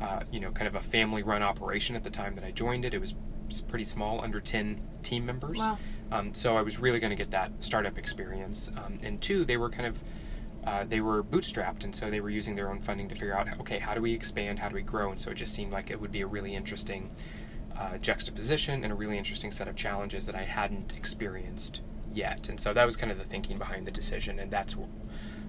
uh, 0.01 0.21
you 0.31 0.39
know, 0.39 0.51
kind 0.51 0.69
of 0.69 0.75
a 0.75 0.81
family 0.81 1.21
run 1.21 1.43
operation 1.43 1.97
at 1.97 2.03
the 2.03 2.09
time 2.09 2.35
that 2.35 2.45
I 2.45 2.51
joined 2.51 2.85
it. 2.85 2.93
It 2.93 3.01
was 3.01 3.13
pretty 3.67 3.85
small, 3.85 4.21
under 4.21 4.39
10 4.39 4.81
team 5.03 5.25
members. 5.25 5.59
Wow. 5.59 5.77
Um, 6.11 6.33
so 6.33 6.55
I 6.55 6.61
was 6.61 6.79
really 6.79 6.99
going 6.99 7.09
to 7.09 7.15
get 7.15 7.31
that 7.31 7.51
startup 7.59 7.97
experience. 7.97 8.71
Um, 8.77 8.99
and 9.03 9.19
two, 9.21 9.43
they 9.43 9.57
were 9.57 9.69
kind 9.69 9.85
of 9.85 10.01
uh, 10.65 10.83
they 10.83 10.99
were 10.99 11.23
bootstrapped, 11.23 11.83
and 11.83 11.95
so 11.95 12.09
they 12.09 12.19
were 12.19 12.29
using 12.29 12.55
their 12.55 12.69
own 12.69 12.81
funding 12.81 13.07
to 13.09 13.15
figure 13.15 13.37
out, 13.37 13.47
okay, 13.59 13.77
how 13.77 13.93
do 13.93 14.01
we 14.01 14.13
expand, 14.13 14.59
how 14.59 14.67
do 14.67 14.75
we 14.75 14.81
grow, 14.81 15.11
and 15.11 15.19
so 15.19 15.29
it 15.31 15.35
just 15.35 15.53
seemed 15.53 15.71
like 15.71 15.91
it 15.91 15.99
would 15.99 16.11
be 16.11 16.21
a 16.21 16.27
really 16.27 16.55
interesting 16.55 17.11
uh, 17.77 17.97
juxtaposition 17.97 18.83
and 18.83 18.91
a 18.91 18.95
really 18.95 19.17
interesting 19.17 19.51
set 19.51 19.67
of 19.67 19.75
challenges 19.75 20.25
that 20.25 20.35
I 20.35 20.43
hadn't 20.43 20.93
experienced 20.97 21.81
yet, 22.13 22.49
and 22.49 22.59
so 22.59 22.73
that 22.73 22.85
was 22.85 22.97
kind 22.97 23.11
of 23.11 23.17
the 23.17 23.23
thinking 23.23 23.57
behind 23.57 23.85
the 23.85 23.91
decision, 23.91 24.39
and 24.39 24.49
that's. 24.51 24.75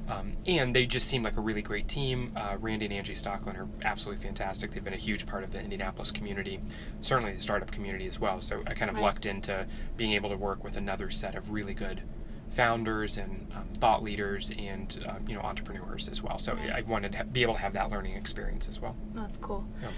Um, 0.08 0.36
and 0.46 0.72
they 0.72 0.86
just 0.86 1.08
seemed 1.08 1.24
like 1.24 1.36
a 1.36 1.40
really 1.40 1.62
great 1.62 1.88
team. 1.88 2.30
Uh, 2.36 2.56
Randy 2.60 2.84
and 2.84 2.94
Angie 2.94 3.12
Stockland 3.12 3.58
are 3.58 3.66
absolutely 3.82 4.22
fantastic. 4.22 4.70
They've 4.70 4.84
been 4.84 4.94
a 4.94 4.96
huge 4.96 5.26
part 5.26 5.42
of 5.42 5.50
the 5.50 5.60
Indianapolis 5.60 6.12
community, 6.12 6.60
certainly 7.00 7.32
the 7.32 7.40
startup 7.40 7.72
community 7.72 8.06
as 8.06 8.20
well. 8.20 8.40
So 8.40 8.62
I 8.68 8.74
kind 8.74 8.88
of 8.88 8.98
right. 8.98 9.02
lucked 9.02 9.26
into 9.26 9.66
being 9.96 10.12
able 10.12 10.30
to 10.30 10.36
work 10.36 10.62
with 10.62 10.76
another 10.76 11.10
set 11.10 11.34
of 11.34 11.50
really 11.50 11.74
good 11.74 12.02
founders 12.48 13.16
and 13.16 13.50
um, 13.54 13.68
thought 13.78 14.02
leaders 14.02 14.50
and 14.58 15.04
uh, 15.08 15.14
you 15.26 15.34
know 15.34 15.40
entrepreneurs 15.40 16.08
as 16.08 16.22
well. 16.22 16.38
So 16.38 16.56
I 16.56 16.82
wanted 16.82 17.12
to 17.12 17.24
be 17.24 17.42
able 17.42 17.54
to 17.54 17.60
have 17.60 17.72
that 17.74 17.90
learning 17.90 18.16
experience 18.16 18.68
as 18.68 18.80
well. 18.80 18.96
That's 19.14 19.36
cool. 19.36 19.66
Yeah. 19.82 19.88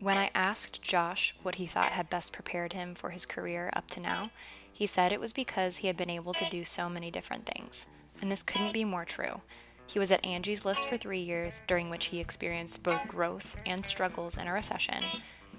When 0.00 0.18
I 0.18 0.30
asked 0.34 0.82
Josh 0.82 1.34
what 1.42 1.56
he 1.56 1.66
thought 1.66 1.90
had 1.90 2.10
best 2.10 2.32
prepared 2.32 2.72
him 2.72 2.94
for 2.94 3.10
his 3.10 3.24
career 3.24 3.70
up 3.74 3.88
to 3.90 4.00
now, 4.00 4.30
he 4.72 4.86
said 4.86 5.12
it 5.12 5.20
was 5.20 5.32
because 5.32 5.76
he 5.76 5.86
had 5.86 5.96
been 5.96 6.10
able 6.10 6.34
to 6.34 6.48
do 6.48 6.64
so 6.64 6.88
many 6.88 7.10
different 7.10 7.46
things. 7.46 7.86
And 8.20 8.30
this 8.30 8.42
couldn't 8.42 8.72
be 8.72 8.84
more 8.84 9.04
true. 9.04 9.42
He 9.86 9.98
was 9.98 10.10
at 10.10 10.24
Angie's 10.24 10.64
List 10.64 10.88
for 10.88 10.96
three 10.96 11.20
years, 11.20 11.62
during 11.68 11.90
which 11.90 12.06
he 12.06 12.18
experienced 12.18 12.82
both 12.82 13.06
growth 13.06 13.56
and 13.66 13.84
struggles 13.84 14.38
in 14.38 14.46
a 14.46 14.52
recession. 14.52 15.04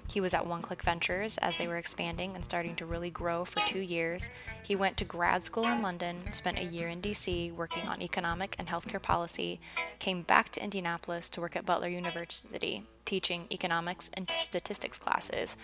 He 0.06 0.20
was 0.20 0.34
at 0.34 0.46
One 0.46 0.62
Click 0.62 0.82
Ventures 0.82 1.38
as 1.38 1.56
they 1.56 1.66
were 1.66 1.76
expanding 1.76 2.34
and 2.34 2.44
starting 2.44 2.76
to 2.76 2.86
really 2.86 3.10
grow 3.10 3.44
for 3.44 3.60
two 3.66 3.80
years. 3.80 4.30
He 4.62 4.76
went 4.76 4.96
to 4.98 5.04
grad 5.04 5.42
school 5.42 5.66
in 5.66 5.82
London, 5.82 6.32
spent 6.32 6.58
a 6.58 6.64
year 6.64 6.88
in 6.88 7.00
DC 7.00 7.52
working 7.52 7.88
on 7.88 8.02
economic 8.02 8.54
and 8.58 8.68
healthcare 8.68 9.02
policy, 9.02 9.60
came 9.98 10.22
back 10.22 10.50
to 10.50 10.62
Indianapolis 10.62 11.28
to 11.30 11.40
work 11.40 11.56
at 11.56 11.66
Butler 11.66 11.88
University, 11.88 12.84
teaching 13.04 13.46
economics 13.50 14.10
and 14.14 14.30
statistics 14.30 14.98
classes, 14.98 15.56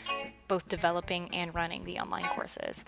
both 0.49 0.69
developing 0.69 1.33
and 1.35 1.55
running 1.55 1.85
the 1.85 1.99
online 1.99 2.29
courses. 2.35 2.85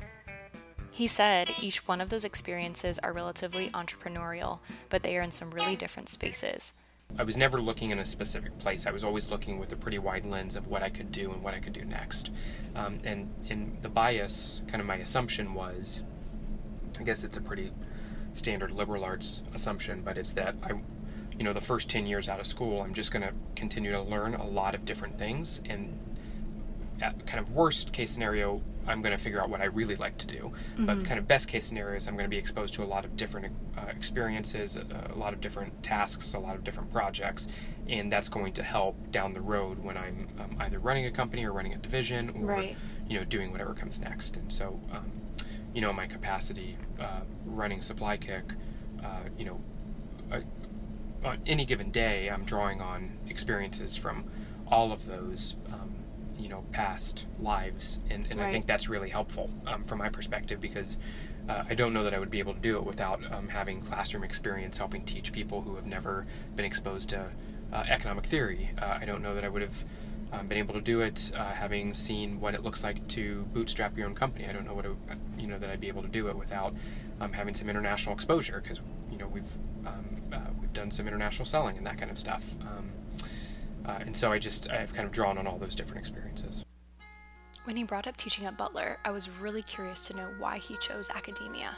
He 0.91 1.07
said 1.07 1.55
each 1.61 1.87
one 1.89 2.01
of 2.01 2.11
those 2.11 2.25
experiences 2.25 2.99
are 2.99 3.13
relatively 3.13 3.71
entrepreneurial, 3.71 4.59
but 4.91 5.03
they 5.03 5.17
are 5.17 5.23
in 5.23 5.31
some 5.31 5.51
really 5.51 5.77
different 5.77 6.09
spaces. 6.09 6.75
I 7.19 7.25
was 7.25 7.37
never 7.37 7.61
looking 7.61 7.91
in 7.91 7.99
a 7.99 8.07
specific 8.07 8.57
place. 8.59 8.87
I 8.87 8.91
was 8.91 9.05
always 9.05 9.31
looking 9.31 9.59
with 9.59 9.73
a 9.73 9.77
pretty 9.77 9.99
wide 9.99 10.25
lens 10.25 10.57
of 10.57 10.67
what 10.67 10.83
I 10.83 10.89
could 10.89 11.13
do 11.13 11.33
and 11.33 11.43
what 11.43 11.55
I 11.55 11.61
could 11.61 11.75
do 11.75 11.85
next. 11.85 12.31
Um, 12.75 13.01
and 13.05 13.29
in 13.47 13.77
the 13.83 13.89
bias, 13.89 14.63
kind 14.67 14.81
of 14.81 14.87
my 14.87 14.97
assumption 14.97 15.53
was, 15.53 16.03
I 16.99 17.03
guess 17.03 17.23
it's 17.23 17.37
a 17.37 17.41
pretty 17.41 17.71
standard 18.33 18.73
liberal 18.73 19.05
arts 19.05 19.43
assumption, 19.53 20.03
but 20.03 20.17
it's 20.17 20.33
that 20.35 20.55
I, 20.63 20.71
you 21.39 21.45
know, 21.45 21.53
the 21.53 21.61
first 21.61 21.91
10 21.91 22.07
years 22.07 22.29
out 22.29 22.41
of 22.41 22.47
school, 22.47 22.81
I'm 22.81 22.95
just 22.95 23.13
going 23.13 23.23
to 23.23 23.35
continue 23.57 23.93
to 23.93 24.03
learn 24.03 24.35
a 24.35 24.47
lot 24.47 24.75
of 24.75 24.85
different 24.85 25.19
things. 25.19 25.61
And 25.69 25.99
kind 27.27 27.41
of 27.41 27.51
worst 27.51 27.93
case 27.93 28.11
scenario, 28.11 28.63
I'm 28.87 29.03
going 29.03 29.17
to 29.17 29.23
figure 29.23 29.41
out 29.41 29.51
what 29.51 29.61
I 29.61 29.67
really 29.67 29.97
like 29.97 30.19
to 30.19 30.27
do. 30.27 30.53
Mm-hmm. 30.75 30.87
But 30.87 31.05
kind 31.05 31.19
of 31.19 31.27
best 31.27 31.49
case 31.49 31.65
scenario 31.65 31.97
is 31.97 32.09
I'm 32.09 32.15
going 32.15 32.25
to 32.25 32.31
be 32.31 32.39
exposed 32.39 32.75
to 32.75 32.83
a 32.83 32.85
lot 32.85 33.05
of 33.05 33.17
different 33.17 33.55
uh, 33.77 33.87
experiences, 33.87 34.77
a, 34.77 35.13
a, 35.15 35.19
lot 35.19 35.33
of 35.33 35.41
different 35.41 35.83
tasks, 35.83 36.35
a 36.35 36.39
lot 36.39 36.55
of 36.57 36.65
different 36.65 36.93
projects, 36.93 37.49
and 37.89 38.11
that's 38.11 38.29
going 38.29 38.53
to 38.55 38.63
help 38.63 38.97
down 39.11 39.33
the 39.33 39.41
road 39.41 39.79
when 39.79 39.97
I'm 39.97 40.29
um, 40.39 40.57
either 40.61 40.79
running 40.79 41.07
a 41.07 41.11
company 41.11 41.45
or 41.45 41.53
running 41.53 41.75
a 41.75 41.79
division 41.79 42.31
or 42.31 42.47
right. 42.47 42.77
you 43.09 43.19
know 43.19 43.25
doing 43.25 43.53
whatever 43.53 43.75
comes 43.75 44.01
next. 44.01 44.37
And 44.37 44.53
so, 44.53 44.81
um, 44.93 45.11
you 45.75 45.81
know, 45.81 45.93
my 45.93 46.07
capacity 46.07 46.77
uh, 47.01 47.21
running 47.47 47.81
SupplyKick, 47.81 48.55
uh, 49.05 49.21
you 49.39 49.45
know, 49.45 49.61
on 51.25 51.41
any 51.47 51.65
given 51.65 51.91
day, 51.91 52.29
I'm 52.29 52.45
drawing 52.45 52.81
on 52.81 53.19
experiences 53.29 53.97
from 53.97 54.25
all 54.67 54.93
of 54.93 55.07
those. 55.07 55.55
Um, 55.73 55.95
you 56.43 56.49
know 56.49 56.65
past 56.73 57.27
lives, 57.41 58.01
and, 58.11 58.27
and 58.29 58.41
right. 58.41 58.49
I 58.49 58.51
think 58.51 58.67
that's 58.67 58.89
really 58.89 59.09
helpful 59.09 59.49
um, 59.67 59.85
from 59.85 59.99
my 59.99 60.09
perspective 60.09 60.61
because 60.61 60.99
uh, 61.49 61.63
I 61.69 61.75
don't 61.75 61.93
know 61.93 62.03
that 62.03 62.15
I 62.15 62.19
would 62.19 62.31
be 62.31 62.41
able 62.41 62.55
to 62.55 62.61
do 62.61 62.77
it 62.77 62.85
without 62.85 63.21
um, 63.33 63.49
having 63.49 63.81
classroom 63.81 64.25
experience 64.25 64.77
helping 64.77 65.05
teach 65.05 65.33
people 65.33 65.63
who 65.63 65.77
have 65.77 65.87
never 65.87 66.27
been 66.57 66.65
exposed 66.65 67.09
to 67.11 67.27
uh, 67.73 67.85
economic 67.89 68.27
theory. 68.27 68.71
Uh, 68.81 68.99
I 69.01 69.05
don't 69.05 69.23
know 69.23 69.35
that 69.35 69.45
I 69.45 69.49
would 69.49 69.63
have 69.63 69.85
um, 70.33 70.49
been 70.49 70.59
able 70.59 70.75
to 70.75 70.81
do 70.81 71.01
it 71.01 71.31
uh, 71.37 71.53
having 71.53 71.95
seen 71.95 72.41
what 72.41 72.55
it 72.55 72.65
looks 72.65 72.83
like 72.83 73.07
to 73.09 73.43
bootstrap 73.53 73.97
your 73.97 74.09
own 74.09 74.15
company. 74.15 74.47
I 74.49 74.53
don't 74.53 74.67
know 74.67 74.75
what 74.75 74.87
it, 74.87 74.93
you 75.39 75.47
know 75.47 75.59
that 75.59 75.71
I'd 75.71 75.81
be 75.81 75.89
able 75.89 76.03
to 76.03 76.09
do 76.09 76.29
it 76.29 76.37
without 76.37 76.75
um, 77.21 77.33
having 77.33 77.55
some 77.55 77.69
international 77.69 78.15
exposure 78.15 78.61
because 78.61 78.81
you 79.11 79.19
know 79.19 79.29
we've 79.29 79.59
um, 79.87 80.23
uh, 80.33 80.39
we've 80.61 80.73
done 80.73 80.91
some 80.91 81.07
international 81.07 81.47
selling 81.47 81.77
and 81.77 81.87
that 81.87 81.99
kind 81.99 82.11
of 82.11 82.19
stuff. 82.19 82.57
Uh, 83.87 83.99
and 84.01 84.17
so 84.17 84.31
I 84.31 84.39
just, 84.39 84.71
I've 84.71 84.93
kind 84.93 85.07
of 85.07 85.13
drawn 85.13 85.39
on 85.39 85.47
all 85.47 85.59
those 85.59 85.75
different 85.75 86.01
experiences. 86.01 86.65
When 87.65 87.77
he 87.77 87.85
brought 87.85 88.07
up 88.07 88.17
teaching 88.17 88.45
at 88.47 88.59
Butler, 88.59 88.99
I 89.05 89.11
was 89.11 89.31
really 89.31 89.63
curious 89.63 90.07
to 90.09 90.17
know 90.17 90.29
why 90.39 90.59
he 90.59 90.77
chose 90.79 91.11
academia. 91.11 91.77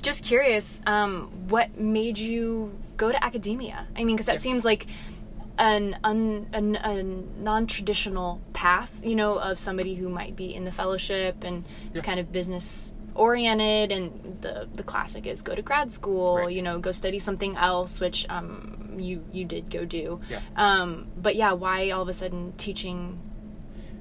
Just 0.00 0.24
curious, 0.24 0.80
um, 0.86 1.28
what 1.48 1.78
made 1.78 2.16
you 2.18 2.78
go 2.96 3.12
to 3.12 3.24
academia? 3.24 3.86
I 3.96 4.04
mean, 4.04 4.16
because 4.16 4.26
that 4.26 4.36
yeah. 4.36 4.38
seems 4.38 4.64
like 4.64 4.86
an, 5.58 5.98
un, 6.02 6.46
an, 6.52 6.76
a 6.76 7.02
non-traditional 7.02 8.40
path, 8.52 8.90
you 9.02 9.14
know, 9.14 9.38
of 9.38 9.58
somebody 9.58 9.94
who 9.94 10.08
might 10.08 10.34
be 10.34 10.54
in 10.54 10.64
the 10.64 10.72
fellowship 10.72 11.44
and 11.44 11.64
it's 11.88 11.96
yeah. 11.96 12.02
kind 12.02 12.20
of 12.20 12.32
business 12.32 12.94
oriented 13.14 13.92
and 13.92 14.38
the 14.40 14.68
the 14.74 14.82
classic 14.82 15.26
is 15.26 15.42
go 15.42 15.54
to 15.54 15.62
grad 15.62 15.90
school 15.90 16.36
right. 16.36 16.52
you 16.52 16.62
know 16.62 16.78
go 16.78 16.92
study 16.92 17.18
something 17.18 17.56
else 17.56 18.00
which 18.00 18.26
um 18.28 18.94
you 18.98 19.24
you 19.32 19.44
did 19.44 19.70
go 19.70 19.84
do. 19.84 20.20
Yeah. 20.28 20.40
um 20.56 21.08
but 21.16 21.36
yeah 21.36 21.52
why 21.52 21.90
all 21.90 22.02
of 22.02 22.08
a 22.08 22.12
sudden 22.12 22.52
teaching? 22.56 23.20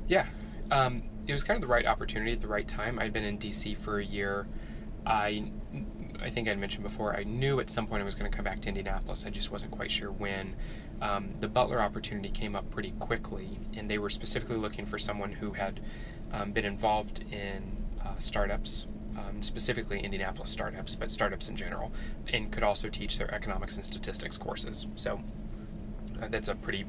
Yeah. 0.08 0.28
Um 0.70 1.04
it 1.28 1.34
was 1.34 1.44
kind 1.44 1.56
of 1.56 1.62
the 1.62 1.68
right 1.68 1.86
opportunity 1.86 2.32
at 2.32 2.42
the 2.42 2.48
right 2.48 2.68
time. 2.68 3.00
I'd 3.00 3.14
been 3.14 3.24
in 3.24 3.38
dc 3.38 3.78
for 3.78 4.00
a 4.00 4.06
year. 4.06 4.48
I 5.06 5.52
i 6.22 6.30
think 6.30 6.48
i'd 6.48 6.60
mentioned 6.60 6.84
before 6.84 7.16
i 7.16 7.24
knew 7.24 7.60
at 7.60 7.68
some 7.72 7.88
point 7.88 8.00
i 8.00 8.06
was 8.06 8.14
going 8.14 8.30
to 8.30 8.36
come 8.36 8.46
back 8.46 8.62
to 8.62 8.68
indianapolis. 8.68 9.26
I 9.26 9.30
just 9.32 9.52
wasn't 9.52 9.72
quite 9.72 9.92
sure 9.92 10.12
when. 10.12 10.56
Um, 11.02 11.34
the 11.40 11.48
butler 11.48 11.82
opportunity 11.82 12.30
came 12.30 12.56
up 12.56 12.70
pretty 12.70 12.92
quickly 13.00 13.58
and 13.76 13.90
they 13.90 13.98
were 13.98 14.12
specifically 14.12 14.58
looking 14.58 14.86
for 14.86 15.00
someone 15.00 15.32
who 15.32 15.52
had 15.52 15.80
um, 16.32 16.52
been 16.52 16.66
involved 16.66 17.22
in 17.32 17.76
uh, 18.06 18.20
startups 18.20 18.86
um, 19.18 19.42
specifically 19.42 20.00
Indianapolis 20.00 20.52
startups, 20.52 20.96
but 20.96 21.12
startups 21.12 21.50
in 21.50 21.56
general, 21.56 21.92
and 22.32 22.52
could 22.52 22.64
also 22.64 22.90
teach 22.90 23.18
their 23.18 23.34
economics 23.34 23.76
and 23.76 23.86
statistics 23.86 24.38
courses. 24.38 24.88
So 24.96 25.22
uh, 26.22 26.28
that's 26.30 26.48
a 26.48 26.56
pretty, 26.56 26.86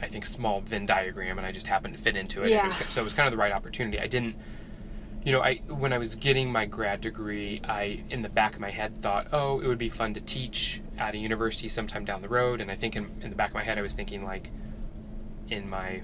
I 0.00 0.06
think, 0.06 0.26
small 0.26 0.60
Venn 0.60 0.86
diagram, 0.86 1.38
and 1.38 1.46
I 1.46 1.52
just 1.52 1.66
happened 1.66 1.96
to 1.96 2.02
fit 2.02 2.16
into 2.16 2.42
it. 2.42 2.50
Yeah. 2.50 2.64
it 2.64 2.78
was, 2.78 2.92
so 2.92 3.00
it 3.00 3.04
was 3.04 3.12
kind 3.12 3.26
of 3.26 3.32
the 3.32 3.38
right 3.38 3.52
opportunity. 3.52 3.98
I 3.98 4.06
didn't, 4.06 4.36
you 5.24 5.32
know, 5.32 5.42
I 5.42 5.56
when 5.68 5.92
I 5.92 5.98
was 5.98 6.14
getting 6.14 6.50
my 6.50 6.66
grad 6.66 7.00
degree, 7.00 7.60
I 7.64 8.04
in 8.10 8.22
the 8.22 8.28
back 8.28 8.54
of 8.54 8.60
my 8.60 8.70
head 8.70 8.96
thought, 8.98 9.28
oh, 9.32 9.60
it 9.60 9.66
would 9.66 9.78
be 9.78 9.88
fun 9.88 10.14
to 10.14 10.20
teach 10.20 10.80
at 10.98 11.14
a 11.14 11.18
university 11.18 11.68
sometime 11.68 12.04
down 12.04 12.22
the 12.22 12.28
road, 12.28 12.60
and 12.60 12.70
I 12.70 12.74
think 12.74 12.96
in, 12.96 13.10
in 13.22 13.30
the 13.30 13.36
back 13.36 13.50
of 13.50 13.54
my 13.54 13.64
head 13.64 13.78
I 13.78 13.82
was 13.82 13.94
thinking 13.94 14.24
like, 14.24 14.50
in 15.48 15.68
my 15.68 16.02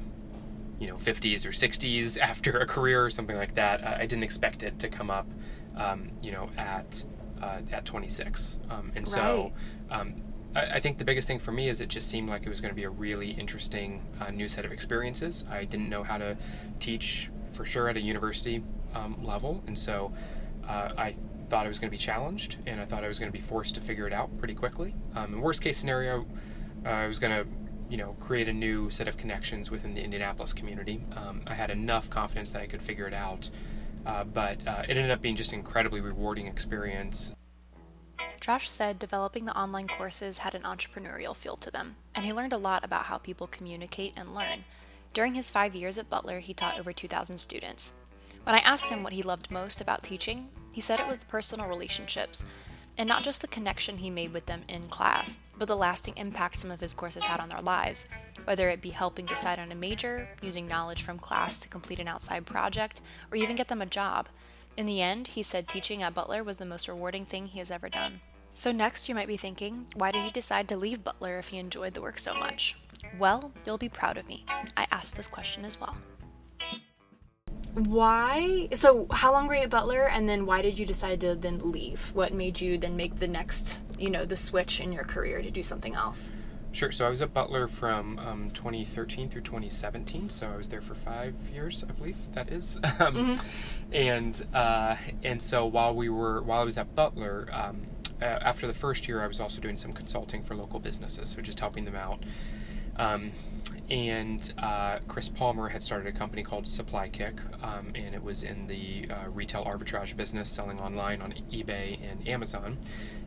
you 0.80 0.88
know 0.88 0.96
50s 0.96 1.46
or 1.46 1.50
60s 1.50 2.18
after 2.18 2.58
a 2.58 2.66
career 2.66 3.04
or 3.04 3.10
something 3.10 3.36
like 3.36 3.54
that. 3.54 3.86
I 3.86 4.06
didn't 4.06 4.24
expect 4.24 4.62
it 4.64 4.78
to 4.80 4.88
come 4.88 5.10
up, 5.10 5.28
um, 5.76 6.10
you 6.22 6.32
know, 6.32 6.50
at 6.56 7.04
uh, 7.40 7.60
at 7.70 7.84
26. 7.84 8.56
Um, 8.70 8.90
and 8.96 9.08
so 9.08 9.52
um, 9.90 10.14
I, 10.54 10.62
I, 10.62 10.80
think 10.80 10.98
the 10.98 11.04
biggest 11.04 11.26
thing 11.26 11.38
for 11.38 11.52
me 11.52 11.68
is 11.68 11.80
it 11.80 11.88
just 11.88 12.08
seemed 12.08 12.28
like 12.28 12.44
it 12.44 12.48
was 12.48 12.60
going 12.60 12.70
to 12.70 12.76
be 12.76 12.84
a 12.84 12.90
really 12.90 13.30
interesting 13.30 14.02
uh, 14.20 14.30
new 14.30 14.48
set 14.48 14.64
of 14.64 14.72
experiences. 14.72 15.44
I 15.50 15.64
didn't 15.64 15.88
know 15.88 16.02
how 16.02 16.18
to 16.18 16.36
teach 16.80 17.30
for 17.52 17.64
sure 17.64 17.88
at 17.88 17.96
a 17.96 18.00
university 18.00 18.62
um, 18.94 19.24
level, 19.24 19.62
and 19.66 19.78
so 19.78 20.12
uh, 20.66 20.90
I 20.96 21.14
thought 21.48 21.64
I 21.64 21.68
was 21.68 21.78
going 21.78 21.90
to 21.90 21.96
be 21.96 22.02
challenged, 22.02 22.56
and 22.66 22.80
I 22.80 22.84
thought 22.84 23.04
I 23.04 23.08
was 23.08 23.18
going 23.18 23.30
to 23.30 23.36
be 23.36 23.42
forced 23.42 23.74
to 23.74 23.80
figure 23.80 24.06
it 24.06 24.12
out 24.12 24.36
pretty 24.38 24.54
quickly. 24.54 24.94
Um, 25.14 25.34
in 25.34 25.40
worst 25.40 25.62
case 25.62 25.78
scenario, 25.78 26.26
uh, 26.84 26.88
I 26.88 27.06
was 27.06 27.18
going 27.18 27.32
to 27.32 27.50
you 27.90 27.96
know, 27.96 28.16
create 28.20 28.48
a 28.48 28.52
new 28.52 28.88
set 28.88 29.08
of 29.08 29.16
connections 29.16 29.70
within 29.70 29.94
the 29.94 30.02
Indianapolis 30.02 30.52
community. 30.52 31.04
Um, 31.16 31.42
I 31.46 31.54
had 31.54 31.70
enough 31.70 32.08
confidence 32.08 32.52
that 32.52 32.62
I 32.62 32.66
could 32.66 32.80
figure 32.80 33.08
it 33.08 33.14
out, 33.14 33.50
uh, 34.06 34.24
but 34.24 34.66
uh, 34.66 34.84
it 34.88 34.96
ended 34.96 35.10
up 35.10 35.20
being 35.20 35.34
just 35.36 35.52
an 35.52 35.58
incredibly 35.58 36.00
rewarding 36.00 36.46
experience. 36.46 37.32
Josh 38.40 38.70
said 38.70 38.98
developing 38.98 39.44
the 39.44 39.58
online 39.58 39.88
courses 39.88 40.38
had 40.38 40.54
an 40.54 40.62
entrepreneurial 40.62 41.36
feel 41.36 41.56
to 41.56 41.70
them, 41.70 41.96
and 42.14 42.24
he 42.24 42.32
learned 42.32 42.52
a 42.52 42.58
lot 42.58 42.84
about 42.84 43.06
how 43.06 43.18
people 43.18 43.46
communicate 43.48 44.14
and 44.16 44.34
learn. 44.34 44.64
During 45.12 45.34
his 45.34 45.50
five 45.50 45.74
years 45.74 45.98
at 45.98 46.08
Butler, 46.08 46.38
he 46.38 46.54
taught 46.54 46.78
over 46.78 46.92
2,000 46.92 47.38
students. 47.38 47.92
When 48.44 48.54
I 48.54 48.60
asked 48.60 48.88
him 48.88 49.02
what 49.02 49.12
he 49.12 49.22
loved 49.22 49.50
most 49.50 49.80
about 49.80 50.04
teaching, 50.04 50.48
he 50.72 50.80
said 50.80 51.00
it 51.00 51.08
was 51.08 51.18
the 51.18 51.26
personal 51.26 51.66
relationships, 51.66 52.44
and 52.96 53.08
not 53.08 53.24
just 53.24 53.40
the 53.40 53.48
connection 53.48 53.98
he 53.98 54.10
made 54.10 54.32
with 54.32 54.46
them 54.46 54.62
in 54.68 54.84
class, 54.84 55.38
but 55.60 55.68
the 55.68 55.76
lasting 55.76 56.14
impact 56.16 56.56
some 56.56 56.70
of 56.70 56.80
his 56.80 56.94
courses 56.94 57.24
had 57.24 57.38
on 57.38 57.50
their 57.50 57.60
lives, 57.60 58.08
whether 58.44 58.70
it 58.70 58.80
be 58.80 58.90
helping 58.90 59.26
decide 59.26 59.58
on 59.58 59.70
a 59.70 59.74
major, 59.74 60.26
using 60.40 60.66
knowledge 60.66 61.02
from 61.02 61.18
class 61.18 61.58
to 61.58 61.68
complete 61.68 62.00
an 62.00 62.08
outside 62.08 62.46
project, 62.46 63.02
or 63.30 63.36
even 63.36 63.56
get 63.56 63.68
them 63.68 63.82
a 63.82 63.86
job. 63.86 64.30
In 64.78 64.86
the 64.86 65.02
end, 65.02 65.28
he 65.28 65.42
said 65.42 65.68
teaching 65.68 66.02
at 66.02 66.14
Butler 66.14 66.42
was 66.42 66.56
the 66.56 66.64
most 66.64 66.88
rewarding 66.88 67.26
thing 67.26 67.48
he 67.48 67.58
has 67.58 67.70
ever 67.70 67.90
done. 67.90 68.20
So, 68.54 68.72
next, 68.72 69.06
you 69.06 69.14
might 69.14 69.28
be 69.28 69.36
thinking, 69.36 69.86
why 69.94 70.12
did 70.12 70.24
he 70.24 70.30
decide 70.30 70.66
to 70.70 70.78
leave 70.78 71.04
Butler 71.04 71.38
if 71.38 71.48
he 71.48 71.58
enjoyed 71.58 71.92
the 71.92 72.00
work 72.00 72.18
so 72.18 72.32
much? 72.32 72.76
Well, 73.18 73.52
you'll 73.66 73.76
be 73.76 73.90
proud 73.90 74.16
of 74.16 74.26
me. 74.26 74.46
I 74.78 74.86
asked 74.90 75.14
this 75.14 75.28
question 75.28 75.66
as 75.66 75.78
well 75.78 75.94
why 77.74 78.68
so 78.74 79.06
how 79.12 79.32
long 79.32 79.46
were 79.46 79.54
you 79.54 79.62
at 79.62 79.70
butler 79.70 80.08
and 80.08 80.28
then 80.28 80.44
why 80.44 80.60
did 80.60 80.76
you 80.76 80.84
decide 80.84 81.20
to 81.20 81.36
then 81.36 81.58
leave 81.70 82.10
what 82.14 82.32
made 82.34 82.60
you 82.60 82.76
then 82.76 82.96
make 82.96 83.14
the 83.16 83.28
next 83.28 83.82
you 84.00 84.10
know 84.10 84.24
the 84.24 84.36
switch 84.36 84.80
in 84.80 84.92
your 84.92 85.04
career 85.04 85.42
to 85.42 85.50
do 85.50 85.62
something 85.62 85.94
else 85.94 86.30
sure 86.72 86.90
so 86.90 87.06
i 87.06 87.08
was 87.08 87.20
at 87.22 87.34
butler 87.34 87.68
from 87.68 88.18
um, 88.20 88.50
2013 88.52 89.28
through 89.28 89.40
2017 89.42 90.28
so 90.30 90.48
i 90.48 90.56
was 90.56 90.68
there 90.68 90.80
for 90.80 90.94
five 90.94 91.34
years 91.52 91.84
i 91.88 91.92
believe 91.92 92.16
that 92.34 92.48
is 92.50 92.76
um, 93.00 93.14
mm-hmm. 93.14 93.46
and 93.92 94.46
uh, 94.54 94.96
and 95.24 95.40
so 95.40 95.66
while 95.66 95.94
we 95.94 96.08
were 96.08 96.42
while 96.42 96.60
i 96.60 96.64
was 96.64 96.78
at 96.78 96.94
butler 96.94 97.48
um, 97.52 97.82
uh, 98.22 98.24
after 98.24 98.66
the 98.66 98.72
first 98.72 99.08
year 99.08 99.22
i 99.22 99.26
was 99.26 99.40
also 99.40 99.60
doing 99.60 99.76
some 99.76 99.92
consulting 99.92 100.42
for 100.42 100.54
local 100.54 100.80
businesses 100.80 101.30
so 101.30 101.42
just 101.42 101.60
helping 101.60 101.84
them 101.84 101.96
out 101.96 102.24
Um, 102.96 103.32
and 103.90 104.52
uh, 104.58 104.98
Chris 105.08 105.28
Palmer 105.28 105.68
had 105.68 105.82
started 105.82 106.14
a 106.14 106.16
company 106.16 106.42
called 106.42 106.66
SupplyKick, 106.66 107.40
um, 107.64 107.90
and 107.94 108.14
it 108.14 108.22
was 108.22 108.42
in 108.44 108.66
the 108.66 109.08
uh, 109.10 109.28
retail 109.30 109.64
arbitrage 109.64 110.16
business, 110.16 110.48
selling 110.48 110.78
online 110.78 111.20
on 111.20 111.32
eBay 111.50 111.98
and 112.08 112.26
Amazon. 112.28 112.78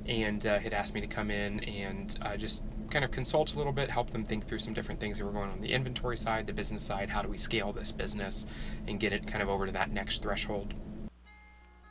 And 0.06 0.46
uh, 0.46 0.60
had 0.60 0.74
asked 0.74 0.94
me 0.94 1.02
to 1.02 1.08
come 1.08 1.32
in 1.32 1.62
and 1.62 2.18
uh, 2.22 2.36
just 2.36 2.62
kind 2.90 3.06
of 3.06 3.12
consult 3.12 3.54
a 3.54 3.58
little 3.58 3.72
bit, 3.72 3.90
help 3.90 4.12
them 4.12 4.24
think 4.24 4.48
through 4.48 4.60
some 4.60 4.74
different 4.74 5.00
things 5.00 5.18
that 5.18 5.26
were 5.26 5.32
going 5.32 5.50
on 5.50 5.62
the 5.62 5.72
inventory 5.72 6.18
side, 6.18 6.46
the 6.46 6.54
business 6.54 6.84
side. 6.84 7.10
How 7.10 7.22
do 7.22 7.30
we 7.30 7.38
scale 7.38 7.72
this 7.72 7.92
business 7.92 8.46
and 8.88 9.00
get 9.00 9.14
it 9.14 9.26
kind 9.26 9.42
of 9.42 9.50
over 9.50 9.66
to 9.66 9.72
that 9.72 9.92
next 9.92 10.22
threshold? 10.22 10.74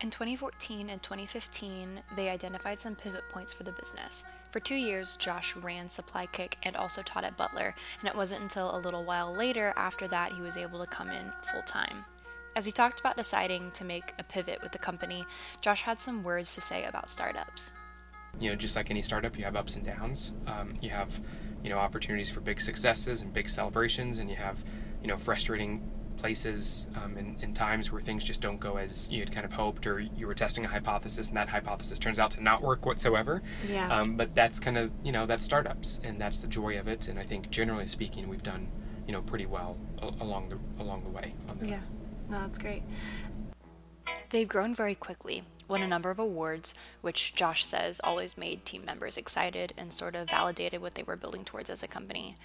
In 0.03 0.11
2014 0.11 0.91
and 0.91 1.01
2015, 1.01 2.03
they 2.17 2.29
identified 2.29 2.81
some 2.81 2.97
pivot 2.97 3.23
points 3.31 3.55
for 3.55 3.63
the 3.63 3.71
business. 3.71 4.25
For 4.51 4.59
two 4.59 4.75
years, 4.75 5.15
Josh 5.17 5.55
ran 5.55 5.87
SupplyKick 5.87 6.55
and 6.65 6.77
also 6.77 7.03
taught 7.03 7.23
at 7.23 7.37
Butler, 7.37 7.73
and 8.01 8.09
it 8.09 8.17
wasn't 8.17 8.43
until 8.43 8.77
a 8.77 8.81
little 8.81 9.05
while 9.05 9.33
later 9.33 9.73
after 9.77 10.09
that 10.09 10.33
he 10.33 10.43
was 10.43 10.57
able 10.57 10.81
to 10.81 10.91
come 10.91 11.09
in 11.11 11.31
full 11.53 11.63
time. 11.63 12.05
As 12.57 12.67
he 12.67 12.73
talked 12.73 12.99
about 12.99 13.17
deciding 13.17 13.71
to 13.71 13.85
make 13.85 14.13
a 14.19 14.25
pivot 14.25 14.61
with 14.61 14.73
the 14.73 14.79
company, 14.79 15.25
Josh 15.61 15.83
had 15.83 16.01
some 16.01 16.25
words 16.25 16.53
to 16.57 16.61
say 16.61 16.85
about 16.85 17.09
startups. 17.09 17.73
You 18.41 18.51
know, 18.51 18.57
just 18.57 18.77
like 18.77 18.91
any 18.91 19.03
startup, 19.03 19.37
you 19.39 19.45
have 19.45 19.57
ups 19.57 19.77
and 19.77 19.85
downs. 19.85 20.33
Um, 20.47 20.75
you 20.81 20.91
have, 20.91 21.21
you 21.63 21.71
know, 21.71 21.79
opportunities 21.79 22.29
for 22.29 22.41
big 22.41 22.61
successes 22.61 23.23
and 23.23 23.33
big 23.33 23.49
celebrations, 23.49 24.19
and 24.19 24.29
you 24.29 24.37
have, 24.37 24.65
you 25.01 25.09
know, 25.09 25.17
frustrating 25.17 25.83
places 26.17 26.87
um, 27.03 27.17
and, 27.17 27.37
and, 27.43 27.55
times 27.57 27.91
where 27.91 28.01
things 28.01 28.23
just 28.23 28.41
don't 28.41 28.61
go 28.61 28.77
as 28.77 29.09
you 29.11 29.19
had 29.19 29.33
kind 29.33 29.45
of 29.45 29.53
hoped, 29.53 29.87
or 29.87 29.99
you 29.99 30.27
were 30.27 30.35
testing 30.35 30.65
a 30.65 30.69
hypothesis 30.69 31.27
and 31.27 31.37
that 31.37 31.49
hypothesis 31.49 31.99
turns 31.99 32.19
out 32.21 32.31
to 32.31 32.41
not 32.41 32.63
work 32.63 32.87
whatsoever. 32.87 33.43
Yeah. 33.69 33.93
Um, 33.93 34.17
but 34.17 34.35
that's 34.35 34.61
kind 34.61 34.79
of 34.79 34.91
you 35.03 35.13
know 35.13 35.27
that's 35.27 35.45
startups, 35.45 36.01
and 36.05 36.21
that's 36.21 36.39
the 36.39 36.47
joy 36.47 36.79
of 36.79 36.87
it. 36.87 37.09
And 37.09 37.19
I 37.19 37.25
think 37.25 37.51
generally 37.51 37.87
speaking, 37.87 38.29
we've 38.29 38.43
done 38.43 38.69
you 39.07 39.13
know 39.13 39.23
pretty 39.23 39.47
well 39.47 39.77
along 40.21 40.49
the 40.49 40.83
along 40.83 41.03
the 41.03 41.11
way. 41.11 41.35
The 41.59 41.67
yeah, 41.67 41.81
no, 42.31 42.41
that's 42.41 42.59
great. 42.59 42.83
They've 44.31 44.49
grown 44.49 44.75
very 44.75 44.95
quickly, 44.95 45.43
won 45.69 45.83
a 45.83 45.89
number 45.89 46.11
of 46.11 46.19
awards, 46.19 46.75
which 47.01 47.35
Josh 47.35 47.65
says 47.65 48.01
always 48.03 48.39
made 48.39 48.65
team 48.65 48.85
members 48.85 49.17
excited 49.17 49.73
and 49.77 49.93
sort 49.93 50.15
of 50.15 50.31
validated 50.31 50.81
what 50.81 50.95
they 50.95 51.03
were 51.03 51.17
building 51.17 51.45
towards 51.45 51.71
as 51.71 51.83
a 51.83 51.89
company. 51.89 52.37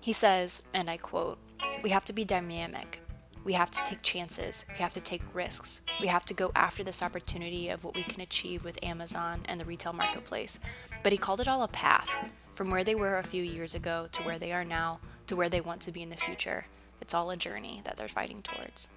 He 0.00 0.12
says, 0.12 0.62
and 0.72 0.90
I 0.90 0.96
quote, 0.96 1.38
We 1.82 1.90
have 1.90 2.04
to 2.06 2.12
be 2.12 2.24
dynamic, 2.24 3.00
we 3.44 3.52
have 3.52 3.70
to 3.72 3.84
take 3.84 4.00
chances. 4.00 4.64
We 4.70 4.76
have 4.76 4.94
to 4.94 5.02
take 5.02 5.22
risks. 5.34 5.82
We 6.00 6.06
have 6.06 6.24
to 6.26 6.34
go 6.34 6.50
after 6.56 6.82
this 6.82 7.02
opportunity 7.02 7.68
of 7.68 7.84
what 7.84 7.94
we 7.94 8.02
can 8.02 8.22
achieve 8.22 8.64
with 8.64 8.82
Amazon 8.82 9.42
and 9.44 9.60
the 9.60 9.66
retail 9.66 9.92
marketplace. 9.92 10.58
But 11.02 11.12
he 11.12 11.18
called 11.18 11.42
it 11.42 11.48
all 11.48 11.62
a 11.62 11.68
path 11.68 12.32
from 12.52 12.70
where 12.70 12.84
they 12.84 12.94
were 12.94 13.18
a 13.18 13.22
few 13.22 13.42
years 13.42 13.74
ago 13.74 14.08
to 14.12 14.22
where 14.22 14.38
they 14.38 14.52
are 14.52 14.64
now 14.64 15.00
to 15.26 15.36
where 15.36 15.50
they 15.50 15.60
want 15.60 15.82
to 15.82 15.92
be 15.92 16.02
in 16.02 16.10
the 16.10 16.16
future. 16.16 16.66
It's 17.00 17.12
all 17.12 17.30
a 17.30 17.36
journey 17.36 17.82
that 17.84 17.98
they're 17.98 18.08
fighting 18.08 18.40
towards. 18.40 18.88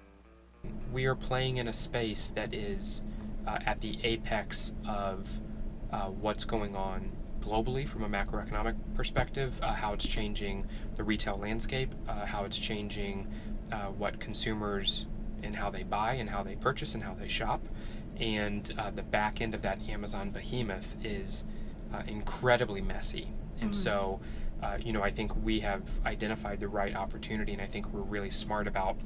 We 0.92 1.06
are 1.06 1.14
playing 1.14 1.58
in 1.58 1.68
a 1.68 1.72
space 1.72 2.30
that 2.30 2.54
is 2.54 3.02
uh, 3.46 3.58
at 3.66 3.80
the 3.80 3.98
apex 4.02 4.72
of 4.86 5.28
uh, 5.92 6.06
what's 6.06 6.44
going 6.44 6.76
on 6.76 7.10
globally 7.40 7.86
from 7.86 8.02
a 8.04 8.08
macroeconomic 8.08 8.76
perspective, 8.94 9.58
uh, 9.62 9.72
how 9.72 9.92
it's 9.92 10.06
changing 10.06 10.66
the 10.96 11.04
retail 11.04 11.36
landscape, 11.36 11.94
uh, 12.08 12.26
how 12.26 12.44
it's 12.44 12.58
changing 12.58 13.26
uh, 13.72 13.86
what 13.86 14.20
consumers 14.20 15.06
and 15.42 15.54
how 15.54 15.70
they 15.70 15.82
buy 15.82 16.14
and 16.14 16.28
how 16.28 16.42
they 16.42 16.56
purchase 16.56 16.94
and 16.94 17.02
how 17.02 17.14
they 17.14 17.28
shop. 17.28 17.66
And 18.18 18.72
uh, 18.78 18.90
the 18.90 19.02
back 19.02 19.40
end 19.40 19.54
of 19.54 19.62
that 19.62 19.78
Amazon 19.88 20.30
behemoth 20.30 20.96
is 21.04 21.44
uh, 21.94 22.02
incredibly 22.06 22.80
messy. 22.80 23.28
And 23.60 23.70
mm-hmm. 23.70 23.80
so, 23.80 24.20
uh, 24.62 24.78
you 24.80 24.92
know, 24.92 25.02
I 25.02 25.10
think 25.10 25.32
we 25.44 25.60
have 25.60 25.82
identified 26.04 26.60
the 26.60 26.68
right 26.68 26.94
opportunity, 26.94 27.52
and 27.52 27.62
I 27.62 27.66
think 27.66 27.92
we're 27.92 28.00
really 28.00 28.30
smart 28.30 28.66
about 28.66 28.96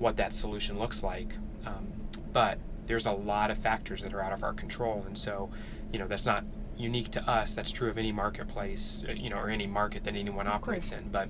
what 0.00 0.16
that 0.16 0.32
solution 0.32 0.78
looks 0.78 1.02
like. 1.02 1.34
Um, 1.64 1.86
but 2.32 2.58
there's 2.86 3.06
a 3.06 3.12
lot 3.12 3.50
of 3.50 3.58
factors 3.58 4.02
that 4.02 4.12
are 4.12 4.22
out 4.22 4.32
of 4.32 4.42
our 4.42 4.54
control. 4.54 5.04
And 5.06 5.16
so, 5.16 5.50
you 5.92 5.98
know, 5.98 6.08
that's 6.08 6.26
not 6.26 6.44
unique 6.76 7.10
to 7.10 7.22
us. 7.30 7.54
That's 7.54 7.70
true 7.70 7.88
of 7.88 7.98
any 7.98 8.10
marketplace, 8.10 9.02
uh, 9.08 9.12
you 9.12 9.30
know, 9.30 9.36
or 9.36 9.50
any 9.50 9.66
market 9.66 10.02
that 10.04 10.16
anyone 10.16 10.48
operates 10.48 10.90
in. 10.92 11.10
But, 11.10 11.28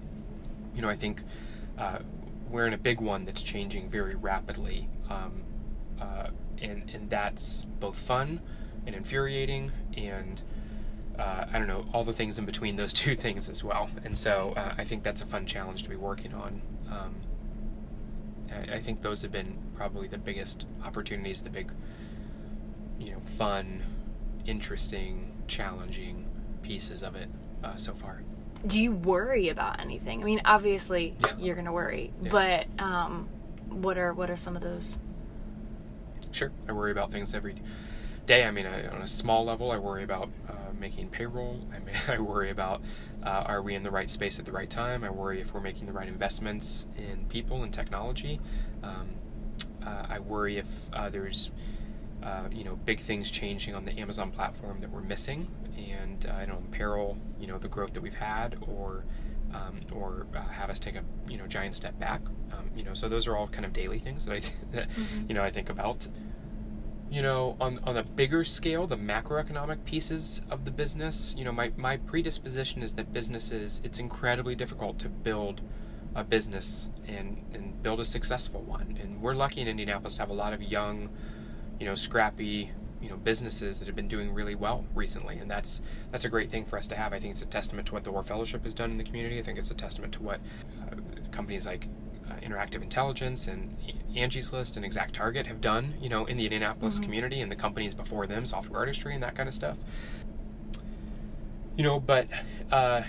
you 0.75 0.81
know, 0.81 0.89
I 0.89 0.97
think 0.97 1.23
uh, 1.77 1.99
we're 2.49 2.67
in 2.67 2.73
a 2.73 2.79
big 2.79 3.01
one 3.01 3.25
that's 3.25 3.43
changing 3.43 3.89
very 3.89 4.15
rapidly, 4.15 4.89
um, 5.09 5.43
uh, 6.01 6.29
and 6.61 6.91
and 6.91 7.09
that's 7.11 7.65
both 7.79 7.99
fun 7.99 8.41
and 8.87 8.95
infuriating, 8.95 9.71
and 9.97 10.43
uh, 11.19 11.47
I 11.53 11.59
don't 11.59 11.69
know 11.69 11.87
all 11.93 12.05
the 12.05 12.13
things 12.13 12.39
in 12.39 12.45
between 12.45 12.77
those 12.77 12.93
two 13.03 13.15
things 13.15 13.49
as 13.49 13.65
well. 13.65 13.91
And 14.05 14.17
so 14.17 14.53
uh, 14.57 14.75
I 14.77 14.85
think 14.85 15.03
that's 15.03 15.23
a 15.23 15.27
fun 15.27 15.47
challenge 15.47 15.83
to 15.85 15.89
be 15.89 15.97
working 15.97 16.35
on. 16.35 16.63
Um, 16.91 17.15
I, 18.53 18.75
I, 18.75 18.79
think 18.79 19.03
those 19.03 19.23
have 19.23 19.33
been 19.33 19.57
probably 19.75 20.09
the 20.09 20.19
biggest 20.19 20.67
opportunities, 20.85 21.43
the 21.43 21.51
big, 21.51 21.73
you 22.99 23.13
know, 23.13 23.21
fun, 23.21 23.83
interesting, 24.47 25.33
challenging 25.47 26.27
pieces 26.63 27.03
of 27.03 27.17
it 27.17 27.29
uh, 27.65 27.77
so 27.77 27.95
far 27.95 28.23
do 28.67 28.81
you 28.81 28.93
worry 28.93 29.49
about 29.49 29.81
anything? 29.81 30.21
I 30.21 30.25
mean, 30.25 30.43
obviously 30.45 31.15
yeah. 31.21 31.33
you're 31.39 31.55
going 31.55 31.67
to 31.67 31.73
worry, 31.73 32.13
yeah. 32.23 32.31
but 32.31 32.67
um, 32.83 33.29
what 33.69 33.97
are 33.99 34.13
what 34.13 34.31
are 34.31 34.37
some 34.37 34.57
of 34.57 34.63
those? 34.63 34.99
Sure, 36.31 36.53
I 36.69 36.73
worry 36.73 36.93
about 36.93 37.11
things 37.11 37.35
every 37.35 37.57
day. 38.27 38.45
I 38.45 38.51
mean, 38.51 38.67
I, 38.67 38.87
on 38.89 39.03
a 39.03 39.09
small 39.09 39.45
level, 39.45 39.71
I 39.71 39.79
worry 39.79 40.05
about 40.05 40.29
uh, 40.49 40.53
making 40.79 41.09
payroll. 41.09 41.61
I 41.75 41.79
mean, 41.79 41.97
I 42.09 42.19
worry 42.19 42.51
about 42.51 42.83
uh, 43.25 43.45
are 43.47 43.63
we 43.63 43.75
in 43.75 43.83
the 43.83 43.91
right 43.91 44.09
space 44.09 44.39
at 44.39 44.45
the 44.45 44.53
right 44.53 44.71
time. 44.71 45.05
I 45.05 45.11
worry 45.11 45.41
if 45.41 45.53
we're 45.53 45.61
making 45.61 45.87
the 45.87 45.93
right 45.93 46.09
investments 46.09 46.87
in 46.97 47.27
people 47.29 47.63
and 47.63 47.73
technology. 47.73 48.41
Um, 48.83 49.11
uh, 49.85 50.07
I 50.09 50.19
worry 50.19 50.59
if 50.59 50.67
uh, 50.93 51.09
there's 51.11 51.51
uh, 52.23 52.45
you 52.51 52.65
know 52.65 52.77
big 52.77 53.01
things 53.01 53.31
changing 53.31 53.75
on 53.75 53.85
the 53.85 53.99
Amazon 53.99 54.31
platform 54.31 54.79
that 54.81 54.91
we're 54.91 55.01
missing, 55.01 55.49
and 55.77 56.27
uh, 56.27 56.35
I 56.35 56.45
don't 56.45 56.67
imperil 56.67 57.17
you 57.39 57.47
know 57.47 57.59
the 57.59 57.69
growth 57.69 57.93
that 57.95 58.03
we've 58.03 58.15
had, 58.15 58.59
or 58.63 59.05
um, 59.55 59.81
or 59.93 60.27
uh, 60.35 60.41
have 60.49 60.71
us 60.71 60.79
take 60.79 60.97
a 60.97 61.03
you 61.29 61.39
know 61.39 61.47
giant 61.47 61.75
step 61.75 61.99
back. 61.99 62.21
Um, 62.53 62.71
you 62.77 62.85
know, 62.85 62.95
so 62.95 63.09
those 63.09 63.27
are 63.27 63.37
all 63.37 63.49
kind 63.49 63.65
of 63.65 63.73
daily 63.73 63.99
things 63.99 64.27
that 64.27 64.33
I 64.33 64.39
that, 64.77 64.91
mm-hmm. 64.91 65.25
you 65.29 65.35
know 65.35 65.43
I 65.43 65.51
think 65.51 65.69
about. 65.71 66.09
You 67.11 67.23
know, 67.23 67.57
on 67.61 67.81
on 67.85 67.97
a 67.97 68.05
bigger 68.05 68.45
scale, 68.45 68.87
the 68.87 68.97
macroeconomic 68.97 69.85
pieces 69.85 70.43
of 70.51 70.65
the 70.65 70.71
business. 70.71 71.35
You 71.37 71.45
know, 71.45 71.53
my 71.53 71.73
my 71.77 71.97
predisposition 71.97 72.83
is 72.83 72.95
that 72.95 73.13
businesses 73.13 73.81
it's 73.83 73.99
incredibly 73.99 74.55
difficult 74.55 74.99
to 75.01 75.09
build 75.09 75.61
a 76.15 76.23
business 76.25 76.89
and 77.07 77.43
and 77.53 77.83
build 77.83 78.01
a 78.01 78.05
successful 78.05 78.63
one. 78.63 78.99
And 79.03 79.21
we're 79.21 79.35
lucky 79.35 79.61
in 79.61 79.69
Indianapolis 79.69 80.15
to 80.15 80.23
have 80.23 80.31
a 80.31 80.35
lot 80.35 80.53
of 80.53 80.63
young 80.63 81.11
you 81.81 81.87
know, 81.87 81.95
scrappy, 81.95 82.71
you 83.01 83.09
know, 83.09 83.17
businesses 83.17 83.79
that 83.79 83.87
have 83.87 83.97
been 83.97 84.07
doing 84.07 84.33
really 84.33 84.55
well 84.55 84.85
recently, 84.95 85.39
and 85.39 85.51
that's 85.51 85.81
that's 86.13 86.27
a 86.27 86.29
great 86.29 86.51
thing 86.51 86.65
for 86.65 86.79
us 86.79 86.87
to 86.89 86.95
have. 86.95 87.13
I 87.15 87.19
think 87.19 87.33
it's 87.33 87.43
a 87.43 87.47
testament 87.47 87.89
to 87.89 87.95
what 87.95 88.05
the 88.05 88.11
Orr 88.11 88.23
Fellowship 88.23 88.63
has 88.65 88.75
done 88.75 88.91
in 88.91 88.99
the 88.99 89.05
community. 89.05 89.39
I 89.39 89.43
think 89.43 89.59
it's 89.59 89.71
a 89.71 89.75
testament 89.75 90.13
to 90.15 90.23
what 90.23 90.41
uh, 90.83 90.97
companies 91.33 91.67
like 91.67 91.89
uh, 92.31 92.35
Interactive 92.37 92.83
Intelligence 92.83 93.47
and 93.47 93.77
Angie's 94.15 94.53
List 94.53 94.77
and 94.77 94.85
ExactTarget 94.85 95.47
have 95.47 95.61
done, 95.61 95.95
you 96.01 96.09
know, 96.09 96.27
in 96.27 96.37
the 96.37 96.45
Indianapolis 96.45 96.95
mm-hmm. 96.95 97.05
community 97.05 97.41
and 97.41 97.51
the 97.51 97.57
companies 97.57 97.95
before 97.95 98.27
them, 98.27 98.47
Software 98.47 98.81
Artistry 98.81 99.15
and 99.15 99.23
that 99.23 99.35
kind 99.35 99.49
of 99.49 99.55
stuff. 99.55 99.79
You 101.77 101.85
know, 101.85 102.01
but 102.01 102.29
uh, 102.71 103.03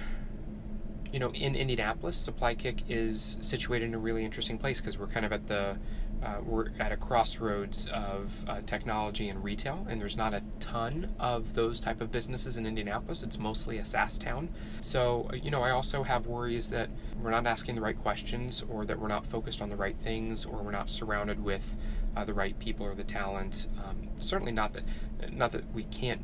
you 1.12 1.20
know, 1.20 1.32
in 1.32 1.56
Indianapolis, 1.56 2.28
SupplyKick 2.28 2.84
is 2.88 3.38
situated 3.42 3.86
in 3.86 3.94
a 3.94 3.98
really 4.00 4.24
interesting 4.24 4.58
place 4.58 4.80
because 4.80 4.98
we're 4.98 5.08
kind 5.08 5.26
of 5.26 5.34
at 5.34 5.48
the 5.48 5.78
uh, 6.24 6.36
we're 6.44 6.70
at 6.80 6.92
a 6.92 6.98
crossroads 6.98 7.88
of 7.92 8.46
uh, 8.48 8.62
technology 8.68 9.30
and 9.30 9.44
retail, 9.44 9.86
and 9.90 10.00
there's 10.00 10.16
not 10.16 10.36
a 10.36 10.44
ton 10.60 11.12
of 11.20 11.56
those 11.56 11.80
type 11.80 12.00
of 12.00 12.12
businesses 12.12 12.58
in 12.58 12.66
Indianapolis. 12.68 13.24
It's 13.24 13.40
mostly 13.40 13.80
a 13.80 13.86
SaaS 13.86 14.20
town. 14.20 14.50
So, 14.82 15.28
uh, 15.32 15.36
you 15.36 15.50
know, 15.50 15.64
I 15.64 15.72
also 15.72 16.04
have 16.04 16.28
worries 16.28 16.70
that 16.70 16.90
we're 17.20 17.32
not 17.32 17.48
asking 17.48 17.74
the 17.74 17.82
right 17.82 17.98
questions, 17.98 18.64
or 18.70 18.86
that 18.86 19.00
we're 19.00 19.08
not 19.08 19.26
focused 19.26 19.64
on 19.64 19.70
the 19.70 19.76
right 19.76 19.98
things, 19.98 20.46
or 20.46 20.62
we're 20.62 20.72
not 20.72 20.92
surrounded 20.92 21.44
with 21.44 21.76
uh, 22.16 22.24
the 22.24 22.34
right 22.34 22.58
people 22.60 22.86
or 22.86 22.94
the 22.94 23.04
talent. 23.04 23.66
Um, 23.84 24.08
certainly 24.20 24.52
not 24.52 24.74
that, 24.74 24.84
not 25.32 25.52
that 25.54 25.74
we 25.74 25.86
can't 25.86 26.22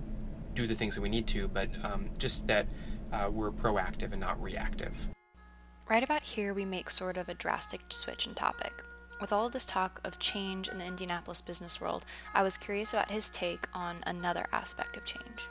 do 0.54 0.68
the 0.68 0.76
things 0.76 0.94
that 0.94 1.02
we 1.02 1.10
need 1.10 1.26
to, 1.28 1.48
but 1.48 1.70
um, 1.84 2.10
just 2.20 2.46
that 2.48 2.68
uh, 3.12 3.30
we're 3.32 3.52
proactive 3.52 4.12
and 4.12 4.22
not 4.22 4.42
reactive. 4.42 4.94
Right 5.90 6.04
about 6.04 6.24
here, 6.24 6.54
we 6.54 6.66
make 6.66 6.90
sort 6.90 7.18
of 7.18 7.30
a 7.30 7.34
drastic 7.34 7.82
switch 7.90 8.28
in 8.28 8.34
topic. 8.34 8.84
With 9.22 9.32
all 9.32 9.48
of 9.48 9.54
this 9.54 9.66
talk 9.66 10.02
of 10.04 10.20
change 10.20 10.68
in 10.68 10.78
the 10.78 10.86
Indianapolis 10.86 11.42
business 11.42 11.82
world, 11.82 12.06
I 12.34 12.44
was 12.44 12.58
curious 12.58 12.94
about 12.94 13.10
his 13.10 13.30
take 13.30 13.68
on 13.74 13.98
another 14.06 14.46
aspect 14.52 14.98
of 14.98 15.06
change. 15.06 15.48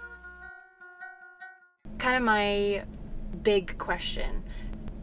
Kind 1.98 2.16
of 2.16 2.22
my 2.22 2.84
big 3.42 3.78
question. 3.78 4.44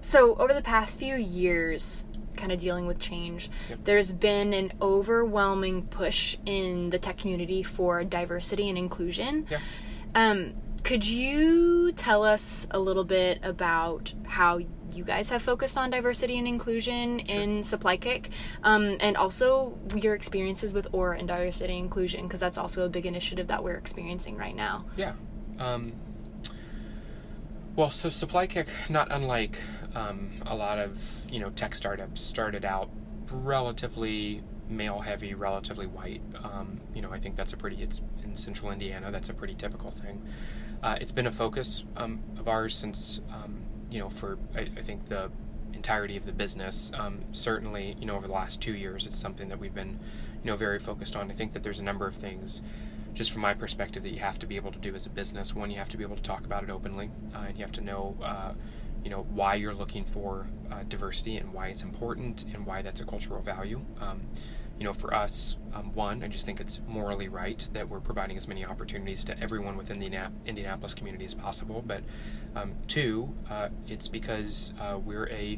So, 0.01 0.35
over 0.35 0.53
the 0.53 0.61
past 0.61 0.99
few 0.99 1.15
years, 1.15 2.05
kind 2.35 2.51
of 2.51 2.59
dealing 2.59 2.85
with 2.85 2.99
change, 2.99 3.49
yep. 3.69 3.79
there's 3.83 4.11
been 4.11 4.53
an 4.53 4.73
overwhelming 4.81 5.83
push 5.87 6.37
in 6.45 6.89
the 6.89 6.99
tech 6.99 7.17
community 7.17 7.63
for 7.63 8.03
diversity 8.03 8.69
and 8.69 8.77
inclusion. 8.77 9.47
Yeah. 9.49 9.59
Um, 10.15 10.53
could 10.83 11.07
you 11.07 11.93
tell 11.93 12.23
us 12.23 12.67
a 12.71 12.79
little 12.79 13.05
bit 13.05 13.39
about 13.41 14.13
how 14.25 14.59
you 14.91 15.03
guys 15.03 15.29
have 15.29 15.41
focused 15.41 15.77
on 15.77 15.89
diversity 15.89 16.37
and 16.37 16.47
inclusion 16.47 17.25
sure. 17.25 17.41
in 17.41 17.61
SupplyKick, 17.61 18.27
um, 18.63 18.97
and 18.99 19.15
also 19.15 19.77
your 19.95 20.13
experiences 20.13 20.73
with 20.73 20.87
Orr 20.91 21.13
and 21.13 21.27
diversity 21.27 21.73
and 21.73 21.85
inclusion, 21.85 22.23
because 22.23 22.39
that's 22.39 22.57
also 22.57 22.85
a 22.85 22.89
big 22.89 23.05
initiative 23.05 23.47
that 23.47 23.63
we're 23.63 23.75
experiencing 23.77 24.35
right 24.37 24.55
now. 24.55 24.85
Yeah. 24.97 25.13
Um, 25.57 25.93
well, 27.75 27.89
so 27.89 28.09
SupplyKick, 28.09 28.67
not 28.89 29.07
unlike 29.11 29.59
um, 29.95 30.31
a 30.45 30.55
lot 30.55 30.79
of 30.79 31.01
you 31.29 31.39
know 31.39 31.49
tech 31.51 31.75
startups, 31.75 32.21
started 32.21 32.65
out 32.65 32.89
relatively 33.31 34.43
male 34.69 34.99
heavy, 34.99 35.33
relatively 35.33 35.87
white. 35.87 36.21
Um, 36.43 36.79
you 36.93 37.01
know, 37.01 37.11
I 37.11 37.19
think 37.19 37.35
that's 37.35 37.53
a 37.53 37.57
pretty. 37.57 37.81
It's 37.81 38.01
in 38.23 38.35
central 38.35 38.71
Indiana. 38.71 39.11
That's 39.11 39.29
a 39.29 39.33
pretty 39.33 39.55
typical 39.55 39.91
thing. 39.91 40.21
Uh, 40.83 40.97
it's 40.99 41.13
been 41.13 41.27
a 41.27 41.31
focus 41.31 41.85
um, 41.95 42.21
of 42.37 42.49
ours 42.49 42.75
since 42.75 43.21
um, 43.31 43.61
you 43.89 43.99
know 43.99 44.09
for 44.09 44.37
I, 44.53 44.67
I, 44.77 44.81
think 44.81 45.07
the 45.07 45.31
entirety 45.71 46.17
of 46.17 46.25
the 46.25 46.33
business. 46.33 46.91
Um, 46.93 47.21
certainly, 47.31 47.95
you 47.99 48.05
know, 48.05 48.15
over 48.15 48.27
the 48.27 48.33
last 48.33 48.61
two 48.61 48.73
years, 48.73 49.07
it's 49.07 49.17
something 49.17 49.47
that 49.47 49.59
we've 49.59 49.73
been 49.73 49.99
you 50.43 50.51
know 50.51 50.57
very 50.57 50.79
focused 50.79 51.15
on. 51.15 51.31
I 51.31 51.33
think 51.33 51.53
that 51.53 51.63
there's 51.63 51.79
a 51.79 51.83
number 51.83 52.05
of 52.05 52.15
things. 52.15 52.61
Just 53.13 53.31
from 53.31 53.41
my 53.43 53.53
perspective, 53.53 54.03
that 54.03 54.09
you 54.09 54.19
have 54.19 54.39
to 54.39 54.45
be 54.45 54.55
able 54.57 54.71
to 54.71 54.79
do 54.79 54.93
as 54.93 55.05
a 55.05 55.09
business. 55.09 55.55
One, 55.55 55.71
you 55.71 55.77
have 55.77 55.89
to 55.89 55.97
be 55.97 56.03
able 56.03 56.15
to 56.17 56.21
talk 56.21 56.45
about 56.45 56.63
it 56.63 56.69
openly, 56.69 57.11
uh, 57.33 57.45
and 57.47 57.57
you 57.57 57.63
have 57.63 57.71
to 57.73 57.81
know 57.81 58.17
uh, 58.21 58.53
you 59.05 59.09
know 59.09 59.25
why 59.29 59.55
you're 59.55 59.73
looking 59.73 60.03
for 60.03 60.47
uh, 60.69 60.83
diversity 60.89 61.37
and 61.37 61.53
why 61.53 61.67
it's 61.67 61.83
important 61.83 62.45
and 62.53 62.65
why 62.65 62.81
that's 62.81 62.99
a 62.99 63.05
cultural 63.05 63.41
value. 63.41 63.79
Um, 64.01 64.21
you 64.83 64.89
know, 64.89 64.93
for 64.93 65.13
us, 65.13 65.55
um, 65.73 65.93
one, 65.93 66.21
I 66.25 66.27
just 66.27 66.45
think 66.45 66.59
it's 66.59 66.81
morally 66.89 67.29
right 67.29 67.65
that 67.71 67.87
we're 67.87 68.01
providing 68.01 68.35
as 68.35 68.49
many 68.49 68.65
opportunities 68.65 69.23
to 69.23 69.39
everyone 69.39 69.77
within 69.77 69.97
the 69.97 70.29
Indianapolis 70.45 70.93
community 70.93 71.23
as 71.23 71.33
possible. 71.33 71.81
But 71.87 72.03
um, 72.53 72.73
two, 72.89 73.33
uh, 73.49 73.69
it's 73.87 74.09
because 74.09 74.73
uh, 74.81 74.99
we're 75.01 75.29
a 75.29 75.57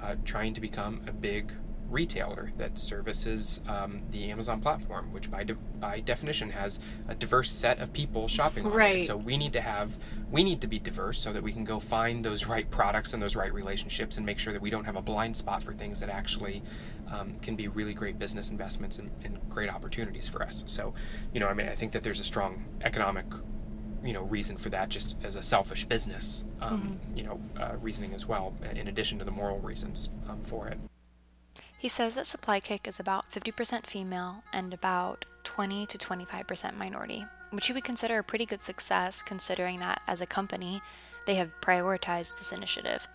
uh, 0.00 0.14
trying 0.24 0.54
to 0.54 0.62
become 0.62 1.02
a 1.06 1.12
big 1.12 1.52
retailer 1.90 2.52
that 2.58 2.78
services 2.78 3.60
um, 3.68 4.02
the 4.10 4.30
Amazon 4.30 4.60
platform, 4.60 5.12
which 5.12 5.30
by 5.30 5.44
de- 5.44 5.54
by 5.78 6.00
definition 6.00 6.50
has 6.50 6.80
a 7.08 7.14
diverse 7.14 7.50
set 7.50 7.78
of 7.78 7.92
people 7.92 8.28
shopping 8.28 8.66
on 8.66 8.72
it. 8.72 9.06
So 9.06 9.16
we 9.16 9.36
need 9.36 9.52
to 9.52 9.60
have 9.60 9.96
we 10.30 10.42
need 10.42 10.60
to 10.60 10.66
be 10.66 10.78
diverse 10.78 11.18
so 11.18 11.32
that 11.32 11.42
we 11.42 11.52
can 11.52 11.64
go 11.64 11.78
find 11.78 12.24
those 12.24 12.46
right 12.46 12.70
products 12.70 13.12
and 13.12 13.22
those 13.22 13.36
right 13.36 13.52
relationships 13.52 14.16
and 14.16 14.26
make 14.26 14.38
sure 14.38 14.52
that 14.52 14.62
we 14.62 14.70
don't 14.70 14.84
have 14.84 14.96
a 14.96 15.02
blind 15.02 15.36
spot 15.36 15.62
for 15.62 15.72
things 15.74 16.00
that 16.00 16.08
actually 16.08 16.62
um, 17.10 17.34
can 17.40 17.56
be 17.56 17.68
really 17.68 17.94
great 17.94 18.18
business 18.18 18.50
investments 18.50 18.98
and, 18.98 19.10
and 19.24 19.38
great 19.48 19.70
opportunities 19.70 20.28
for 20.28 20.42
us. 20.42 20.64
So, 20.66 20.94
you 21.32 21.40
know, 21.40 21.46
I 21.46 21.54
mean, 21.54 21.68
I 21.68 21.74
think 21.74 21.92
that 21.92 22.02
there's 22.02 22.20
a 22.20 22.24
strong 22.24 22.64
economic 22.82 23.26
you 24.02 24.12
know 24.12 24.24
reason 24.24 24.58
for 24.58 24.68
that 24.68 24.90
just 24.90 25.16
as 25.24 25.36
a 25.36 25.42
selfish 25.42 25.86
business 25.86 26.44
um, 26.60 26.98
mm-hmm. 27.00 27.18
you 27.18 27.24
know 27.24 27.40
uh, 27.58 27.74
reasoning 27.80 28.12
as 28.12 28.26
well 28.26 28.52
in 28.74 28.88
addition 28.88 29.18
to 29.18 29.24
the 29.24 29.30
moral 29.30 29.58
reasons 29.60 30.10
um, 30.28 30.38
for 30.42 30.68
it 30.68 30.78
he 31.84 31.88
says 31.90 32.14
that 32.14 32.24
SupplyKick 32.24 32.88
is 32.88 32.98
about 32.98 33.30
50% 33.30 33.84
female 33.84 34.42
and 34.54 34.72
about 34.72 35.26
20 35.42 35.84
to 35.84 35.98
25% 35.98 36.78
minority, 36.78 37.26
which 37.50 37.66
he 37.66 37.74
would 37.74 37.84
consider 37.84 38.18
a 38.18 38.24
pretty 38.24 38.46
good 38.46 38.62
success 38.62 39.20
considering 39.20 39.80
that 39.80 40.00
as 40.08 40.22
a 40.22 40.26
company, 40.26 40.80
they 41.26 41.34
have 41.34 41.60
prioritized 41.60 42.38
this 42.38 42.52
initiative. 42.52 43.06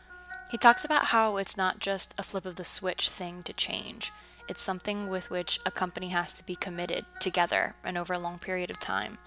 He 0.52 0.58
talks 0.60 0.86
about 0.86 1.06
how 1.06 1.38
it's 1.38 1.58
not 1.58 1.80
just 1.80 2.14
a 2.20 2.22
flip 2.22 2.46
of 2.46 2.58
the 2.58 2.64
switch 2.64 3.10
thing 3.10 3.42
to 3.42 3.54
change. 3.54 4.12
It's 4.48 4.62
something 4.62 5.10
with 5.10 5.32
which 5.32 5.60
a 5.66 5.72
company 5.72 6.10
has 6.10 6.34
to 6.34 6.46
be 6.46 6.56
committed 6.56 7.06
together 7.20 7.74
and 7.84 7.98
over 7.98 8.14
a 8.14 8.20
long 8.20 8.38
period 8.38 8.70
of 8.70 8.80
time. 8.80 9.18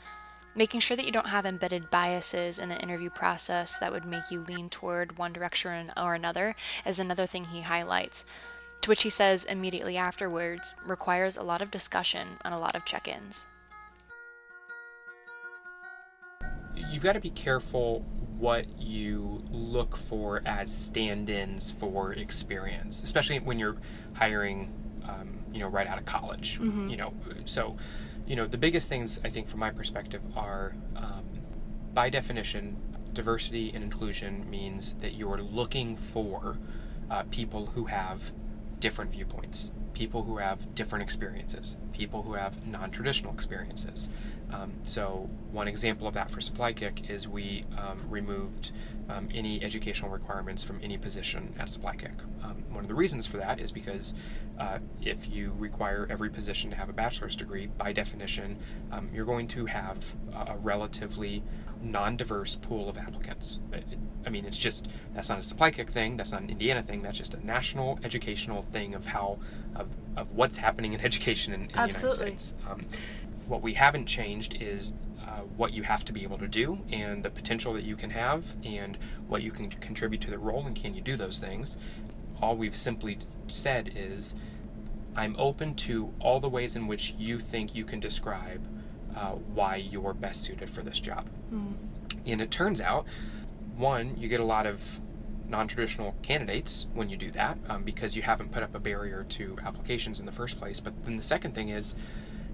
Making 0.54 0.78
sure 0.78 0.96
that 0.96 1.06
you 1.06 1.10
don't 1.10 1.30
have 1.30 1.46
embedded 1.46 1.90
biases 1.90 2.60
in 2.60 2.68
the 2.68 2.80
interview 2.80 3.10
process 3.10 3.76
that 3.80 3.90
would 3.90 4.04
make 4.04 4.30
you 4.30 4.38
lean 4.38 4.68
toward 4.68 5.18
one 5.18 5.32
direction 5.32 5.90
or 5.96 6.14
another 6.14 6.54
is 6.86 7.00
another 7.00 7.26
thing 7.26 7.46
he 7.46 7.62
highlights 7.62 8.24
to 8.82 8.90
which 8.90 9.02
he 9.02 9.10
says 9.10 9.44
immediately 9.44 9.96
afterwards 9.96 10.74
requires 10.84 11.36
a 11.36 11.42
lot 11.42 11.62
of 11.62 11.70
discussion 11.70 12.28
and 12.44 12.52
a 12.52 12.58
lot 12.58 12.74
of 12.76 12.84
check 12.84 13.08
ins. 13.08 13.46
You've 16.74 17.02
got 17.02 17.12
to 17.12 17.20
be 17.20 17.30
careful 17.30 18.04
what 18.38 18.66
you 18.78 19.42
look 19.50 19.96
for 19.96 20.42
as 20.44 20.76
stand 20.76 21.30
ins 21.30 21.70
for 21.70 22.12
experience, 22.14 23.00
especially 23.02 23.38
when 23.38 23.58
you're 23.58 23.76
hiring, 24.14 24.72
um, 25.08 25.38
you 25.52 25.60
know, 25.60 25.68
right 25.68 25.86
out 25.86 25.98
of 25.98 26.04
college. 26.04 26.58
Mm-hmm. 26.58 26.88
You 26.88 26.96
know, 26.96 27.14
so, 27.44 27.76
you 28.26 28.34
know, 28.34 28.46
the 28.46 28.58
biggest 28.58 28.88
things 28.88 29.20
I 29.24 29.28
think 29.28 29.48
from 29.48 29.60
my 29.60 29.70
perspective 29.70 30.22
are, 30.34 30.74
um, 30.96 31.24
by 31.94 32.10
definition, 32.10 32.76
diversity 33.12 33.70
and 33.74 33.84
inclusion 33.84 34.48
means 34.50 34.94
that 34.94 35.14
you're 35.14 35.40
looking 35.40 35.94
for 35.94 36.58
uh, 37.10 37.22
people 37.30 37.66
who 37.66 37.84
have 37.84 38.32
different 38.82 39.12
viewpoints, 39.12 39.70
people 39.94 40.24
who 40.24 40.38
have 40.38 40.74
different 40.74 41.04
experiences, 41.04 41.76
people 41.92 42.20
who 42.20 42.32
have 42.34 42.66
non 42.66 42.90
traditional 42.90 43.32
experiences. 43.32 44.08
Um, 44.52 44.72
so, 44.82 45.30
one 45.52 45.68
example 45.68 46.08
of 46.08 46.14
that 46.14 46.30
for 46.30 46.40
SupplyKick 46.40 47.08
is 47.08 47.28
we 47.28 47.64
um, 47.78 48.00
removed 48.10 48.72
um, 49.08 49.28
any 49.32 49.62
educational 49.62 50.10
requirements 50.10 50.64
from 50.64 50.80
any 50.82 50.98
position 50.98 51.54
at 51.60 51.68
SupplyKick. 51.68 52.24
Um, 52.42 52.64
one 52.70 52.82
of 52.82 52.88
the 52.88 52.94
reasons 52.94 53.24
for 53.24 53.36
that 53.36 53.60
is 53.60 53.70
because 53.70 54.14
uh, 54.58 54.78
if 55.00 55.32
you 55.32 55.54
require 55.56 56.08
every 56.10 56.28
position 56.28 56.68
to 56.70 56.76
have 56.76 56.88
a 56.88 56.92
bachelor's 56.92 57.36
degree, 57.36 57.68
by 57.78 57.92
definition, 57.92 58.58
um, 58.90 59.08
you're 59.14 59.24
going 59.24 59.46
to 59.48 59.64
have 59.66 60.12
a 60.48 60.56
relatively 60.58 61.44
non 61.82 62.16
diverse 62.16 62.56
pool 62.56 62.88
of 62.88 62.96
applicants. 62.96 63.58
I 64.24 64.30
mean, 64.30 64.44
it's 64.44 64.58
just 64.58 64.88
that's 65.12 65.28
not 65.28 65.38
a 65.38 65.42
SupplyKick 65.42 65.88
thing. 65.88 66.16
That's 66.16 66.32
not 66.32 66.42
an 66.42 66.50
Indiana 66.50 66.82
thing. 66.82 67.02
That's 67.02 67.18
just 67.18 67.34
a 67.34 67.44
national 67.44 67.98
educational 68.04 68.62
thing 68.62 68.94
of 68.94 69.06
how 69.06 69.38
of, 69.74 69.88
of 70.16 70.32
what's 70.32 70.56
happening 70.56 70.92
in 70.92 71.00
education 71.04 71.52
in, 71.52 71.62
in 71.62 71.66
the 71.68 71.72
United 71.72 72.12
States. 72.12 72.54
Um, 72.68 72.86
what 73.46 73.62
we 73.62 73.74
haven't 73.74 74.06
changed 74.06 74.62
is 74.62 74.92
uh, 75.20 75.40
what 75.56 75.72
you 75.72 75.82
have 75.82 76.04
to 76.04 76.12
be 76.12 76.22
able 76.22 76.38
to 76.38 76.48
do 76.48 76.78
and 76.90 77.22
the 77.22 77.30
potential 77.30 77.72
that 77.74 77.84
you 77.84 77.96
can 77.96 78.10
have 78.10 78.54
and 78.64 78.98
what 79.28 79.42
you 79.42 79.50
can 79.50 79.68
contribute 79.70 80.20
to 80.20 80.30
the 80.30 80.38
role 80.38 80.66
and 80.66 80.76
can 80.76 80.94
you 80.94 81.00
do 81.00 81.16
those 81.16 81.38
things. 81.38 81.76
All 82.40 82.56
we've 82.56 82.76
simply 82.76 83.18
said 83.46 83.92
is, 83.94 84.34
I'm 85.14 85.36
open 85.38 85.74
to 85.76 86.12
all 86.20 86.40
the 86.40 86.48
ways 86.48 86.76
in 86.76 86.86
which 86.86 87.12
you 87.18 87.38
think 87.38 87.74
you 87.74 87.84
can 87.84 88.00
describe 88.00 88.66
uh, 89.16 89.32
why 89.54 89.76
you're 89.76 90.14
best 90.14 90.42
suited 90.42 90.68
for 90.68 90.82
this 90.82 91.00
job. 91.00 91.28
Mm. 91.52 91.74
And 92.26 92.40
it 92.40 92.50
turns 92.50 92.80
out 92.80 93.06
one, 93.76 94.16
you 94.16 94.28
get 94.28 94.40
a 94.40 94.44
lot 94.44 94.66
of 94.66 95.00
non-traditional 95.48 96.14
candidates 96.22 96.86
when 96.94 97.08
you 97.08 97.16
do 97.16 97.30
that 97.32 97.58
um, 97.68 97.82
because 97.82 98.16
you 98.16 98.22
haven't 98.22 98.50
put 98.50 98.62
up 98.62 98.74
a 98.74 98.78
barrier 98.78 99.24
to 99.28 99.56
applications 99.64 100.20
in 100.20 100.26
the 100.26 100.32
first 100.32 100.58
place. 100.58 100.80
But 100.80 101.04
then 101.04 101.16
the 101.16 101.22
second 101.22 101.54
thing 101.54 101.68
is 101.68 101.94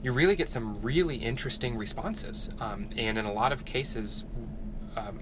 you 0.02 0.12
really 0.12 0.36
get 0.36 0.48
some 0.48 0.80
really 0.82 1.16
interesting 1.16 1.76
responses, 1.76 2.50
um, 2.60 2.88
and 2.96 3.18
in 3.18 3.24
a 3.24 3.32
lot 3.32 3.52
of 3.52 3.64
cases, 3.64 4.24
um, 4.96 5.18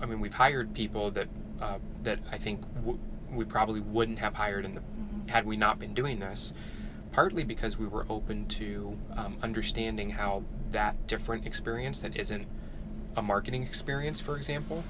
I 0.00 0.06
mean, 0.06 0.20
we've 0.20 0.34
hired 0.34 0.74
people 0.74 1.10
that 1.12 1.28
uh, 1.60 1.78
that 2.02 2.18
I 2.32 2.38
think 2.38 2.60
w- 2.76 2.98
we 3.30 3.44
probably 3.44 3.80
wouldn't 3.80 4.18
have 4.18 4.34
hired 4.34 4.64
in 4.64 4.74
the 4.74 4.80
mm-hmm. 4.80 5.28
had 5.28 5.46
we 5.46 5.56
not 5.56 5.78
been 5.78 5.94
doing 5.94 6.18
this. 6.18 6.52
Partly 7.14 7.44
because 7.44 7.78
we 7.78 7.86
were 7.86 8.04
open 8.10 8.46
to 8.48 8.98
um, 9.16 9.36
understanding 9.40 10.10
how 10.10 10.42
that 10.72 11.06
different 11.06 11.46
experience 11.46 12.02
that 12.02 12.16
isn't 12.16 12.44
a 13.16 13.22
marketing 13.22 13.62
experience, 13.62 14.20
for 14.20 14.36
example, 14.36 14.82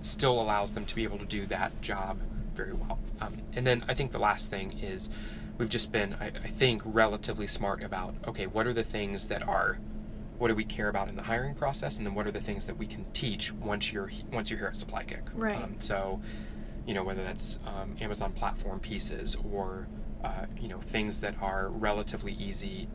still 0.00 0.40
allows 0.40 0.74
them 0.74 0.86
to 0.86 0.94
be 0.94 1.02
able 1.02 1.18
to 1.18 1.24
do 1.24 1.44
that 1.46 1.82
job 1.82 2.20
very 2.54 2.72
well. 2.72 3.00
Um, 3.20 3.38
and 3.54 3.66
then 3.66 3.84
I 3.88 3.94
think 3.94 4.12
the 4.12 4.20
last 4.20 4.48
thing 4.48 4.78
is 4.78 5.10
we've 5.58 5.68
just 5.68 5.90
been, 5.90 6.14
I, 6.20 6.26
I, 6.26 6.48
think, 6.48 6.82
relatively 6.84 7.48
smart 7.48 7.82
about 7.82 8.14
okay, 8.28 8.46
what 8.46 8.68
are 8.68 8.72
the 8.72 8.84
things 8.84 9.26
that 9.26 9.42
are, 9.42 9.78
what 10.38 10.48
do 10.48 10.54
we 10.54 10.64
care 10.64 10.88
about 10.88 11.08
in 11.08 11.16
the 11.16 11.22
hiring 11.22 11.54
process, 11.56 11.98
and 11.98 12.06
then 12.06 12.14
what 12.14 12.28
are 12.28 12.32
the 12.32 12.40
things 12.40 12.66
that 12.66 12.76
we 12.76 12.86
can 12.86 13.04
teach 13.12 13.52
once 13.52 13.92
you're 13.92 14.10
once 14.32 14.50
you're 14.50 14.58
here 14.58 14.68
at 14.68 14.74
SupplyKick. 14.74 15.30
Right. 15.34 15.60
Um, 15.60 15.74
so, 15.78 16.20
you 16.86 16.94
know, 16.94 17.02
whether 17.02 17.24
that's 17.24 17.58
um, 17.66 17.96
Amazon 18.00 18.32
platform 18.32 18.80
pieces 18.80 19.36
or 19.52 19.88
uh, 20.24 20.46
you 20.60 20.68
know 20.68 20.78
things 20.78 21.20
that 21.20 21.34
are 21.40 21.70
relatively 21.74 22.32
easy 22.32 22.88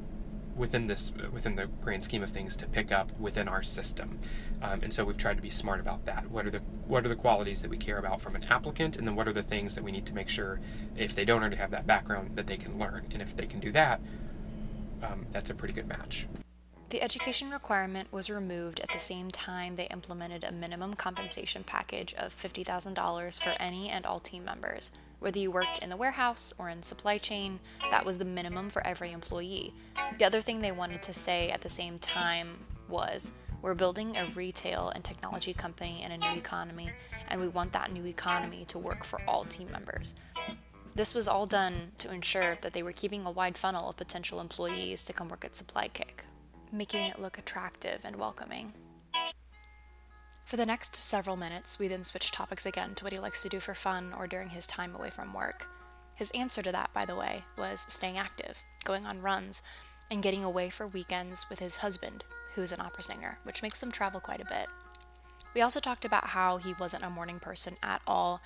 within 0.55 0.87
this 0.87 1.11
within 1.31 1.55
the 1.55 1.67
grand 1.81 2.03
scheme 2.03 2.23
of 2.23 2.31
things 2.31 2.55
to 2.55 2.65
pick 2.67 2.91
up 2.91 3.11
within 3.19 3.47
our 3.47 3.63
system. 3.63 4.19
Um, 4.61 4.81
and 4.81 4.91
so 4.91 5.05
we've 5.05 5.17
tried 5.17 5.37
to 5.37 5.43
be 5.43 5.51
smart 5.51 5.79
about 5.79 6.05
that. 6.05 6.29
What 6.31 6.47
are 6.47 6.51
the 6.51 6.61
what 6.87 7.05
are 7.05 7.09
the 7.09 7.15
qualities 7.15 7.61
that 7.61 7.69
we 7.69 7.77
care 7.77 7.99
about 7.99 8.21
from 8.21 8.35
an 8.35 8.43
applicant 8.45 8.97
and 8.97 9.07
then 9.07 9.15
what 9.15 9.27
are 9.27 9.33
the 9.33 9.43
things 9.43 9.75
that 9.75 9.83
we 9.83 9.91
need 9.91 10.05
to 10.07 10.15
make 10.15 10.29
sure 10.29 10.59
if 10.95 11.13
they 11.13 11.25
don't 11.25 11.41
already 11.41 11.57
have 11.57 11.71
that 11.71 11.85
background 11.85 12.35
that 12.35 12.47
they 12.47 12.57
can 12.57 12.79
learn? 12.79 13.07
And 13.11 13.21
if 13.21 13.35
they 13.35 13.45
can 13.45 13.59
do 13.59 13.71
that 13.73 14.01
um, 15.03 15.25
that's 15.31 15.49
a 15.49 15.53
pretty 15.53 15.73
good 15.73 15.87
match. 15.87 16.27
The 16.89 17.01
education 17.01 17.51
requirement 17.51 18.11
was 18.13 18.29
removed 18.29 18.79
at 18.79 18.89
the 18.91 18.99
same 18.99 19.29
time 19.29 19.75
they 19.75 19.87
implemented 19.87 20.43
a 20.45 20.51
minimum 20.51 20.93
compensation 20.93 21.63
package 21.65 22.13
of 22.13 22.33
$50,000 22.33 23.43
for 23.43 23.49
any 23.59 23.89
and 23.89 24.05
all 24.05 24.19
team 24.19 24.45
members. 24.45 24.91
Whether 25.19 25.39
you 25.39 25.49
worked 25.49 25.79
in 25.79 25.89
the 25.89 25.97
warehouse 25.97 26.53
or 26.59 26.69
in 26.69 26.83
supply 26.83 27.17
chain, 27.17 27.59
that 27.89 28.05
was 28.05 28.19
the 28.19 28.25
minimum 28.25 28.69
for 28.69 28.85
every 28.85 29.11
employee. 29.11 29.73
The 30.19 30.25
other 30.25 30.41
thing 30.41 30.61
they 30.61 30.71
wanted 30.71 31.01
to 31.03 31.13
say 31.13 31.49
at 31.49 31.61
the 31.61 31.69
same 31.69 31.97
time 31.97 32.59
was 32.87 33.31
We're 33.61 33.73
building 33.73 34.15
a 34.15 34.25
retail 34.25 34.89
and 34.89 35.03
technology 35.03 35.53
company 35.53 36.03
in 36.03 36.11
a 36.11 36.17
new 36.17 36.37
economy, 36.37 36.91
and 37.27 37.41
we 37.41 37.47
want 37.47 37.73
that 37.73 37.91
new 37.91 38.05
economy 38.05 38.65
to 38.65 38.77
work 38.77 39.03
for 39.03 39.19
all 39.27 39.43
team 39.43 39.71
members. 39.71 40.13
This 40.93 41.15
was 41.15 41.27
all 41.27 41.47
done 41.47 41.91
to 41.97 42.11
ensure 42.11 42.57
that 42.61 42.73
they 42.73 42.83
were 42.83 42.91
keeping 42.91 43.25
a 43.25 43.31
wide 43.31 43.57
funnel 43.57 43.89
of 43.89 43.97
potential 43.97 44.39
employees 44.39 45.03
to 45.05 45.13
come 45.13 45.29
work 45.29 45.43
at 45.43 45.53
SupplyKick, 45.53 46.25
making 46.71 47.05
it 47.05 47.19
look 47.19 47.39
attractive 47.39 48.01
and 48.03 48.15
welcoming. 48.15 48.73
For 50.47 50.55
the 50.55 50.65
next 50.65 50.95
several 50.95 51.35
minutes, 51.35 51.77
we 51.77 51.89
then 51.89 52.05
switched 52.05 52.33
topics 52.33 52.65
again 52.65 52.95
to 52.95 53.03
what 53.03 53.11
he 53.11 53.19
likes 53.19 53.43
to 53.43 53.49
do 53.49 53.59
for 53.59 53.75
fun 53.75 54.13
or 54.17 54.27
during 54.27 54.51
his 54.51 54.65
time 54.65 54.95
away 54.95 55.09
from 55.09 55.33
work. 55.33 55.67
His 56.15 56.31
answer 56.31 56.61
to 56.61 56.71
that, 56.71 56.93
by 56.93 57.03
the 57.03 57.17
way, 57.17 57.43
was 57.57 57.85
staying 57.89 58.17
active, 58.17 58.63
going 58.85 59.05
on 59.05 59.21
runs, 59.21 59.61
and 60.09 60.23
getting 60.23 60.45
away 60.45 60.69
for 60.69 60.87
weekends 60.87 61.49
with 61.49 61.59
his 61.59 61.75
husband, 61.75 62.23
who 62.55 62.61
is 62.61 62.71
an 62.71 62.79
opera 62.79 63.03
singer, 63.03 63.39
which 63.43 63.61
makes 63.61 63.81
them 63.81 63.91
travel 63.91 64.21
quite 64.21 64.39
a 64.39 64.45
bit. 64.45 64.67
We 65.53 65.59
also 65.59 65.81
talked 65.81 66.05
about 66.05 66.27
how 66.27 66.55
he 66.55 66.73
wasn't 66.79 67.03
a 67.03 67.09
morning 67.09 67.41
person 67.41 67.75
at 67.83 68.01
all, 68.07 68.39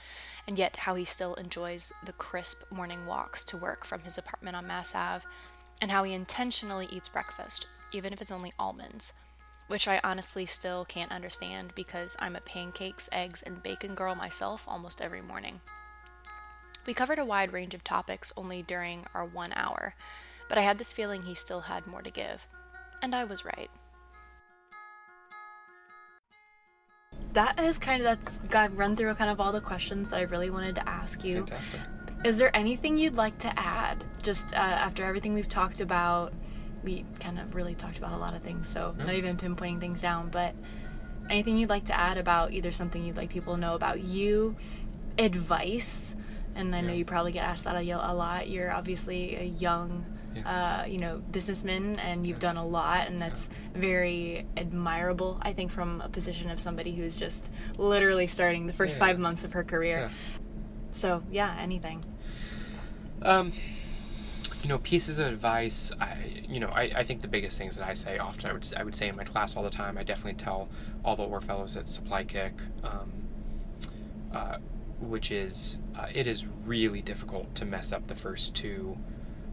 and 0.48 0.58
yet 0.58 0.78
how 0.78 0.96
he 0.96 1.06
still 1.06 1.36
enjoys 1.36 1.94
the 2.04 2.14
crisp 2.14 2.64
morning 2.72 3.06
walks 3.06 3.44
to 3.44 3.58
work 3.58 3.86
from 3.86 4.02
his 4.02 4.18
apartment 4.18 4.56
on 4.56 4.66
Mass 4.66 4.96
Ave, 4.96 5.28
and 5.80 5.92
how 5.92 6.02
he 6.02 6.14
intentionally 6.14 6.88
eats 6.92 7.10
breakfast, 7.10 7.68
even 7.94 8.12
if 8.12 8.24
it's 8.24 8.32
only 8.32 8.54
almonds, 8.58 9.14
which 9.72 9.88
I 9.88 10.02
honestly 10.04 10.46
still 10.46 10.84
can't 10.84 11.14
understand 11.14 11.72
because 11.76 12.18
I'm 12.20 12.36
a 12.36 12.42
pancakes, 12.42 13.08
eggs, 13.14 13.42
and 13.42 13.64
bacon 13.64 13.96
girl 13.96 14.16
myself 14.16 14.66
almost 14.68 15.02
every 15.02 15.22
morning. 15.22 15.62
We 16.86 16.94
covered 16.94 17.20
a 17.20 17.26
wide 17.26 17.54
range 17.54 17.74
of 17.74 17.82
topics 17.82 18.34
only 18.36 18.64
during 18.64 19.06
our 19.14 19.24
one 19.24 19.54
hour, 19.56 19.96
but 20.50 20.58
I 20.58 20.62
had 20.62 20.78
this 20.78 20.92
feeling 20.92 21.24
he 21.24 21.36
still 21.36 21.62
had 21.62 21.88
more 21.88 22.02
to 22.02 22.12
give. 22.12 22.46
And 23.02 23.16
I 23.16 23.24
was 23.24 23.46
right. 23.46 23.70
That 27.32 27.58
is 27.58 27.78
kind 27.78 28.02
of 28.02 28.04
that's 28.04 28.40
got 28.50 28.76
run 28.76 28.98
through 28.98 29.16
kind 29.16 29.32
of 29.32 29.40
all 29.40 29.54
the 29.54 29.62
questions 29.62 30.10
that 30.10 30.18
I 30.18 30.24
really 30.24 30.50
wanted 30.50 30.76
to 30.76 30.90
ask 30.90 31.24
you. 31.24 31.46
Fantastic. 31.46 31.80
Is 32.26 32.36
there 32.36 32.54
anything 32.54 32.98
you'd 32.98 33.16
like 33.16 33.38
to 33.40 33.58
add? 33.58 34.04
Just 34.22 34.54
uh, 34.54 34.58
after 34.58 35.06
everything 35.06 35.34
we've 35.34 35.48
talked 35.48 35.80
about, 35.80 36.34
we 36.84 37.06
kind 37.20 37.39
of 37.39 37.54
really 37.56 37.76
talked 37.76 37.98
about 37.98 38.12
a 38.13 38.17
lot 38.17 38.34
of 38.36 38.41
things, 38.41 38.67
so 38.67 38.96
Yeah. 38.98 39.06
not 39.06 39.15
even 39.15 39.38
pinpointing 39.38 39.80
things 39.80 40.02
down, 40.02 40.30
but 40.30 40.56
anything 41.30 41.58
you'd 41.58 41.70
like 41.70 41.86
to 41.86 41.98
add 41.98 42.17
about 42.17 42.52
either 42.52 42.72
something 42.72 43.04
you'd 43.04 43.17
like 43.17 43.30
people 43.30 43.54
to 43.56 43.60
know 43.60 43.76
about 43.76 44.02
you, 44.02 44.56
advice, 45.17 46.15
and 46.56 46.76
I 46.76 46.82
know 46.82 46.94
you 46.94 47.06
probably 47.06 47.32
get 47.32 47.44
asked 47.46 47.63
that 47.63 47.76
a, 47.76 47.82
a 47.91 48.13
lot. 48.13 48.50
You're 48.50 48.72
obviously 48.72 49.36
a 49.36 49.44
young, 49.44 50.04
uh, 50.46 50.84
you 50.88 50.98
know, 50.98 51.22
businessman, 51.32 51.98
and 52.00 52.26
you've 52.28 52.39
done 52.39 52.58
a 52.58 52.65
lot, 52.65 53.08
and 53.08 53.22
that's 53.22 53.48
very 53.74 54.46
admirable. 54.58 55.38
I 55.41 55.54
think 55.54 55.72
from 55.72 56.02
a 56.02 56.10
position 56.10 56.50
of 56.50 56.60
somebody 56.60 56.94
who's 56.94 57.15
just 57.15 57.50
literally 57.78 58.28
starting 58.28 58.67
the 58.67 58.74
first 58.74 58.96
Yeah. 58.98 59.06
five 59.08 59.20
months 59.20 59.44
of 59.44 59.54
her 59.54 59.63
career. 59.63 60.10
Yeah. 60.10 60.10
So 60.91 61.24
yeah, 61.32 61.56
anything. 61.60 62.04
Um, 63.22 63.54
you 64.62 64.69
know, 64.69 64.78
pieces 64.80 65.19
of 65.19 65.28
advice. 65.28 65.91
I, 66.00 66.43
you 66.47 66.60
know, 66.60 66.69
I, 66.69 66.91
I 66.95 67.04
think 67.04 67.21
the 67.21 67.28
biggest 67.28 67.58
things 67.58 67.76
that 67.76 67.88
I 67.88 67.93
say 67.93 68.17
often, 68.19 68.50
I 68.50 68.54
would 68.54 68.74
I 68.78 68.84
would 68.84 68.95
say 68.95 69.08
in 69.08 69.15
my 69.15 69.24
class 69.24 69.56
all 69.56 69.63
the 69.63 69.69
time. 69.69 69.97
I 69.97 70.04
definitely 70.04 70.36
tell 70.36 70.69
all 71.04 71.15
the 71.15 71.24
Orr 71.24 71.41
fellows 71.41 71.76
at 71.76 71.86
SupplyKick, 71.86 72.54
um, 72.84 73.12
uh, 74.34 74.58
which 75.00 75.32
is 75.32 75.80
uh, 75.95 76.08
it 76.13 76.28
is 76.28 76.45
really 76.65 77.02
difficult 77.02 77.54
to 77.56 77.65
mess 77.65 77.91
up 77.91 78.08
the 78.08 78.15
first 78.15 78.54
two 78.54 78.97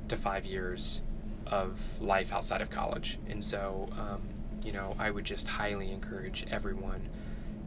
to 0.09 0.16
five 0.16 0.44
years 0.44 1.03
of 1.47 2.01
life 2.01 2.33
outside 2.33 2.61
of 2.61 2.71
college, 2.71 3.18
and 3.29 3.42
so 3.42 3.88
um, 3.92 4.23
you 4.64 4.73
know, 4.73 4.94
I 4.99 5.11
would 5.11 5.25
just 5.25 5.49
highly 5.49 5.90
encourage 5.90 6.44
everyone 6.51 7.09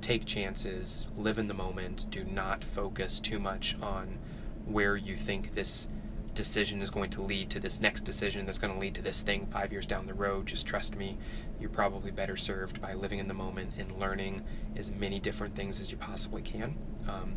take 0.01 0.25
chances, 0.25 1.06
live 1.15 1.38
in 1.38 1.47
the 1.47 1.54
moment, 1.54 2.10
do 2.10 2.23
not 2.23 2.63
focus 2.63 3.19
too 3.19 3.39
much 3.39 3.75
on 3.82 4.17
where 4.65 4.95
you 4.95 5.15
think 5.15 5.54
this 5.54 5.88
decision 6.34 6.82
is 6.82 6.89
going 6.89 7.10
to 7.12 7.22
lead 7.22 7.50
to 7.50 7.60
this 7.60 7.80
next 7.80 8.02
decision 8.02 8.46
that's 8.46 8.58
going 8.58 8.74
to 8.74 8.80
lead 8.80 8.96
to 8.96 9.02
this 9.02 9.22
thing 9.22 9.46
five 9.48 9.72
years 9.72 9.86
down 9.86 10.06
the 10.06 10.13
road. 10.13 10.46
Just 10.48 10.65
trust 10.65 10.96
me, 10.96 11.17
you're 11.60 11.70
probably 11.70 12.12
better 12.12 12.38
served 12.38 12.82
by 12.82 12.94
living 12.94 13.20
in 13.20 13.28
the 13.28 13.34
moment 13.34 13.72
and 13.78 13.91
learning 14.00 14.44
as 14.76 14.91
many 14.91 15.20
different 15.20 15.56
things 15.56 15.80
as 15.80 15.91
you 15.91 15.98
possibly 15.98 16.41
can. 16.41 16.76
Um, 17.08 17.36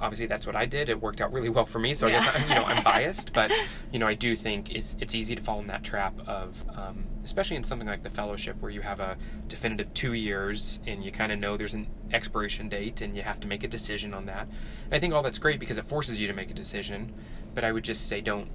obviously, 0.00 0.26
that's 0.26 0.46
what 0.46 0.56
I 0.56 0.66
did. 0.66 0.88
It 0.88 1.00
worked 1.00 1.20
out 1.20 1.32
really 1.32 1.48
well 1.48 1.66
for 1.66 1.78
me, 1.78 1.94
so 1.94 2.06
I 2.06 2.10
guess 2.10 2.28
I'm, 2.32 2.48
you 2.48 2.54
know 2.54 2.64
I'm 2.64 2.82
biased, 2.82 3.32
but 3.32 3.52
you 3.92 3.98
know 3.98 4.06
I 4.06 4.14
do 4.14 4.34
think 4.34 4.74
it's 4.74 4.96
it's 4.98 5.14
easy 5.14 5.34
to 5.34 5.42
fall 5.42 5.60
in 5.60 5.66
that 5.66 5.84
trap 5.84 6.14
of, 6.26 6.64
um, 6.74 7.04
especially 7.24 7.56
in 7.56 7.64
something 7.64 7.86
like 7.86 8.02
the 8.02 8.10
fellowship 8.10 8.60
where 8.60 8.70
you 8.70 8.80
have 8.80 9.00
a 9.00 9.16
definitive 9.48 9.92
two 9.94 10.14
years 10.14 10.80
and 10.86 11.04
you 11.04 11.12
kind 11.12 11.32
of 11.32 11.38
know 11.38 11.56
there's 11.56 11.74
an 11.74 11.86
expiration 12.12 12.68
date 12.68 13.02
and 13.02 13.16
you 13.16 13.22
have 13.22 13.40
to 13.40 13.46
make 13.46 13.62
a 13.62 13.68
decision 13.68 14.14
on 14.14 14.26
that. 14.26 14.42
And 14.84 14.94
I 14.94 14.98
think 14.98 15.14
all 15.14 15.22
that's 15.22 15.38
great 15.38 15.60
because 15.60 15.78
it 15.78 15.84
forces 15.84 16.20
you 16.20 16.26
to 16.26 16.32
make 16.34 16.50
a 16.50 16.54
decision, 16.54 17.12
but 17.54 17.64
I 17.64 17.72
would 17.72 17.84
just 17.84 18.08
say 18.08 18.20
don't 18.20 18.48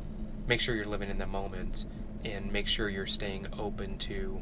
make 0.47 0.59
sure 0.59 0.75
you're 0.75 0.85
living 0.85 1.09
in 1.09 1.17
the 1.17 1.25
moment 1.25 1.85
and 2.23 2.51
make 2.51 2.67
sure 2.67 2.89
you're 2.89 3.05
staying 3.05 3.47
open 3.57 3.97
to 3.99 4.41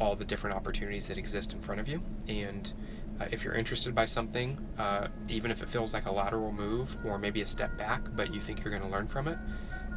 all 0.00 0.14
the 0.14 0.24
different 0.24 0.54
opportunities 0.56 1.08
that 1.08 1.18
exist 1.18 1.52
in 1.52 1.60
front 1.60 1.80
of 1.80 1.88
you. 1.88 2.02
And 2.28 2.72
uh, 3.20 3.26
if 3.30 3.42
you're 3.42 3.54
interested 3.54 3.94
by 3.94 4.04
something, 4.04 4.58
uh, 4.78 5.08
even 5.28 5.50
if 5.50 5.60
it 5.62 5.68
feels 5.68 5.92
like 5.92 6.06
a 6.06 6.12
lateral 6.12 6.52
move 6.52 6.96
or 7.04 7.18
maybe 7.18 7.42
a 7.42 7.46
step 7.46 7.76
back, 7.76 8.02
but 8.14 8.32
you 8.32 8.40
think 8.40 8.62
you're 8.62 8.70
going 8.70 8.82
to 8.82 8.88
learn 8.88 9.08
from 9.08 9.26
it, 9.28 9.38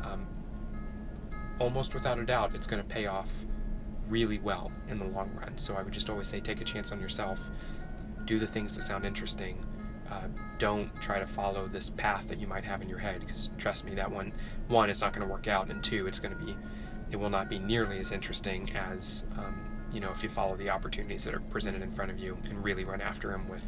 um, 0.04 0.26
almost 1.60 1.94
without 1.94 2.18
a 2.18 2.26
doubt, 2.26 2.56
it's 2.56 2.66
going 2.66 2.82
to 2.82 2.88
pay 2.88 3.06
off 3.06 3.30
really 4.10 4.40
well 4.40 4.72
in 4.90 4.98
the 4.98 5.06
long 5.06 5.30
run. 5.40 5.58
So 5.58 5.76
I 5.76 5.84
would 5.84 5.94
just 5.94 6.10
always 6.10 6.28
say 6.28 6.40
take 6.40 6.62
a 6.62 6.66
chance 6.66 6.92
on 6.92 7.00
yourself, 7.00 7.40
do 8.26 8.40
the 8.40 8.48
things 8.48 8.76
that 8.76 8.82
sound 8.82 9.06
interesting. 9.06 9.64
Uh, 10.12 10.24
don't 10.58 10.93
try 11.02 11.19
to 11.19 11.26
follow 11.26 11.67
this 11.67 11.89
path 11.89 12.28
that 12.28 12.38
you 12.38 12.45
might 12.45 12.65
have 12.65 12.82
in 12.82 12.89
your 12.89 12.97
head 12.97 13.21
because 13.21 13.50
trust 13.58 13.86
me, 13.86 13.95
that 13.95 14.12
one, 14.12 14.34
one, 14.67 14.89
it's 14.89 15.00
not 15.00 15.13
going 15.13 15.26
to 15.26 15.32
work 15.32 15.47
out, 15.47 15.69
and 15.69 15.82
two, 15.82 16.06
it's 16.06 16.19
going 16.19 16.38
to 16.38 16.45
be, 16.45 16.56
it 17.12 17.15
will 17.15 17.30
not 17.30 17.47
be 17.47 17.58
nearly 17.58 17.97
as 18.00 18.12
interesting 18.12 18.69
as, 18.76 19.24
um, 19.38 19.88
you 19.93 20.02
know, 20.02 20.12
if 20.12 20.21
you 20.21 20.28
follow 20.28 20.58
the 20.58 20.69
opportunities 20.69 21.24
that 21.24 21.34
are 21.34 21.39
presented 21.39 21.82
in 21.82 21.91
front 21.91 22.12
of 22.12 22.19
you 22.19 22.38
and 22.43 22.62
really 22.62 22.84
run 22.84 23.00
after 23.00 23.30
them 23.30 23.47
with, 23.47 23.65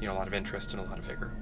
you 0.00 0.06
know, 0.06 0.14
a 0.14 0.18
lot 0.18 0.28
of 0.28 0.34
interest 0.34 0.72
and 0.72 0.80
a 0.80 0.84
lot 0.84 0.98
of 0.98 1.04
vigor. 1.04 1.32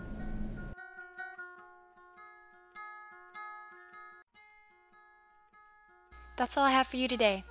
That's 6.37 6.57
all 6.57 6.65
I 6.65 6.71
have 6.71 6.87
for 6.87 6.97
you 6.97 7.07
today. 7.07 7.45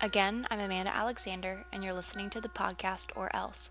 Again, 0.00 0.46
I'm 0.50 0.58
Amanda 0.58 0.96
Alexander, 0.96 1.66
and 1.70 1.84
you're 1.84 1.92
listening 1.92 2.30
to 2.30 2.40
the 2.40 2.48
podcast 2.48 3.10
Or 3.14 3.34
Else. 3.36 3.68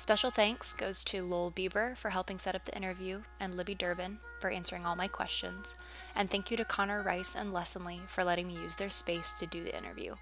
Special 0.00 0.30
thanks 0.30 0.72
goes 0.72 1.04
to 1.04 1.22
Lowell 1.22 1.52
Bieber 1.52 1.94
for 1.94 2.08
helping 2.08 2.38
set 2.38 2.54
up 2.54 2.64
the 2.64 2.74
interview, 2.74 3.20
and 3.38 3.54
Libby 3.54 3.74
Durbin 3.74 4.18
for 4.40 4.48
answering 4.48 4.86
all 4.86 4.96
my 4.96 5.06
questions. 5.06 5.74
And 6.16 6.30
thank 6.30 6.50
you 6.50 6.56
to 6.56 6.64
Connor 6.64 7.02
Rice 7.02 7.36
and 7.36 7.52
Lessonly 7.52 8.08
for 8.08 8.24
letting 8.24 8.48
me 8.48 8.54
use 8.54 8.76
their 8.76 8.88
space 8.88 9.30
to 9.34 9.46
do 9.46 9.62
the 9.62 9.76
interview. 9.76 10.14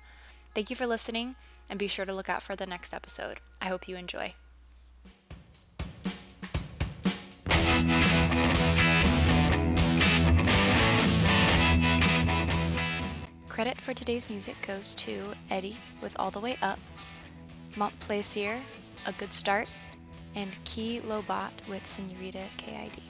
Thank 0.53 0.69
you 0.69 0.75
for 0.75 0.87
listening, 0.87 1.37
and 1.71 1.79
be 1.79 1.87
sure 1.87 2.05
to 2.05 2.12
look 2.12 2.29
out 2.29 2.43
for 2.43 2.57
the 2.57 2.67
next 2.67 2.93
episode. 2.93 3.38
I 3.62 3.69
hope 3.69 3.87
you 3.87 3.97
enjoy. 3.97 4.35
Credit 13.49 13.79
for 13.79 13.95
today's 13.95 14.29
music 14.29 14.57
goes 14.67 14.95
to 14.97 15.35
Eddie 15.49 15.77
with 16.03 16.17
All 16.19 16.33
the 16.33 16.41
Way 16.41 16.59
Up, 16.61 16.81
Montplaisir, 17.77 18.59
A 19.09 19.12
Good 19.12 19.33
Start, 19.33 19.68
and 20.35 20.51
Key 20.64 21.01
Lobot 21.01 21.49
with 21.66 21.87
Senorita 21.87 22.44
KID. 22.59 23.01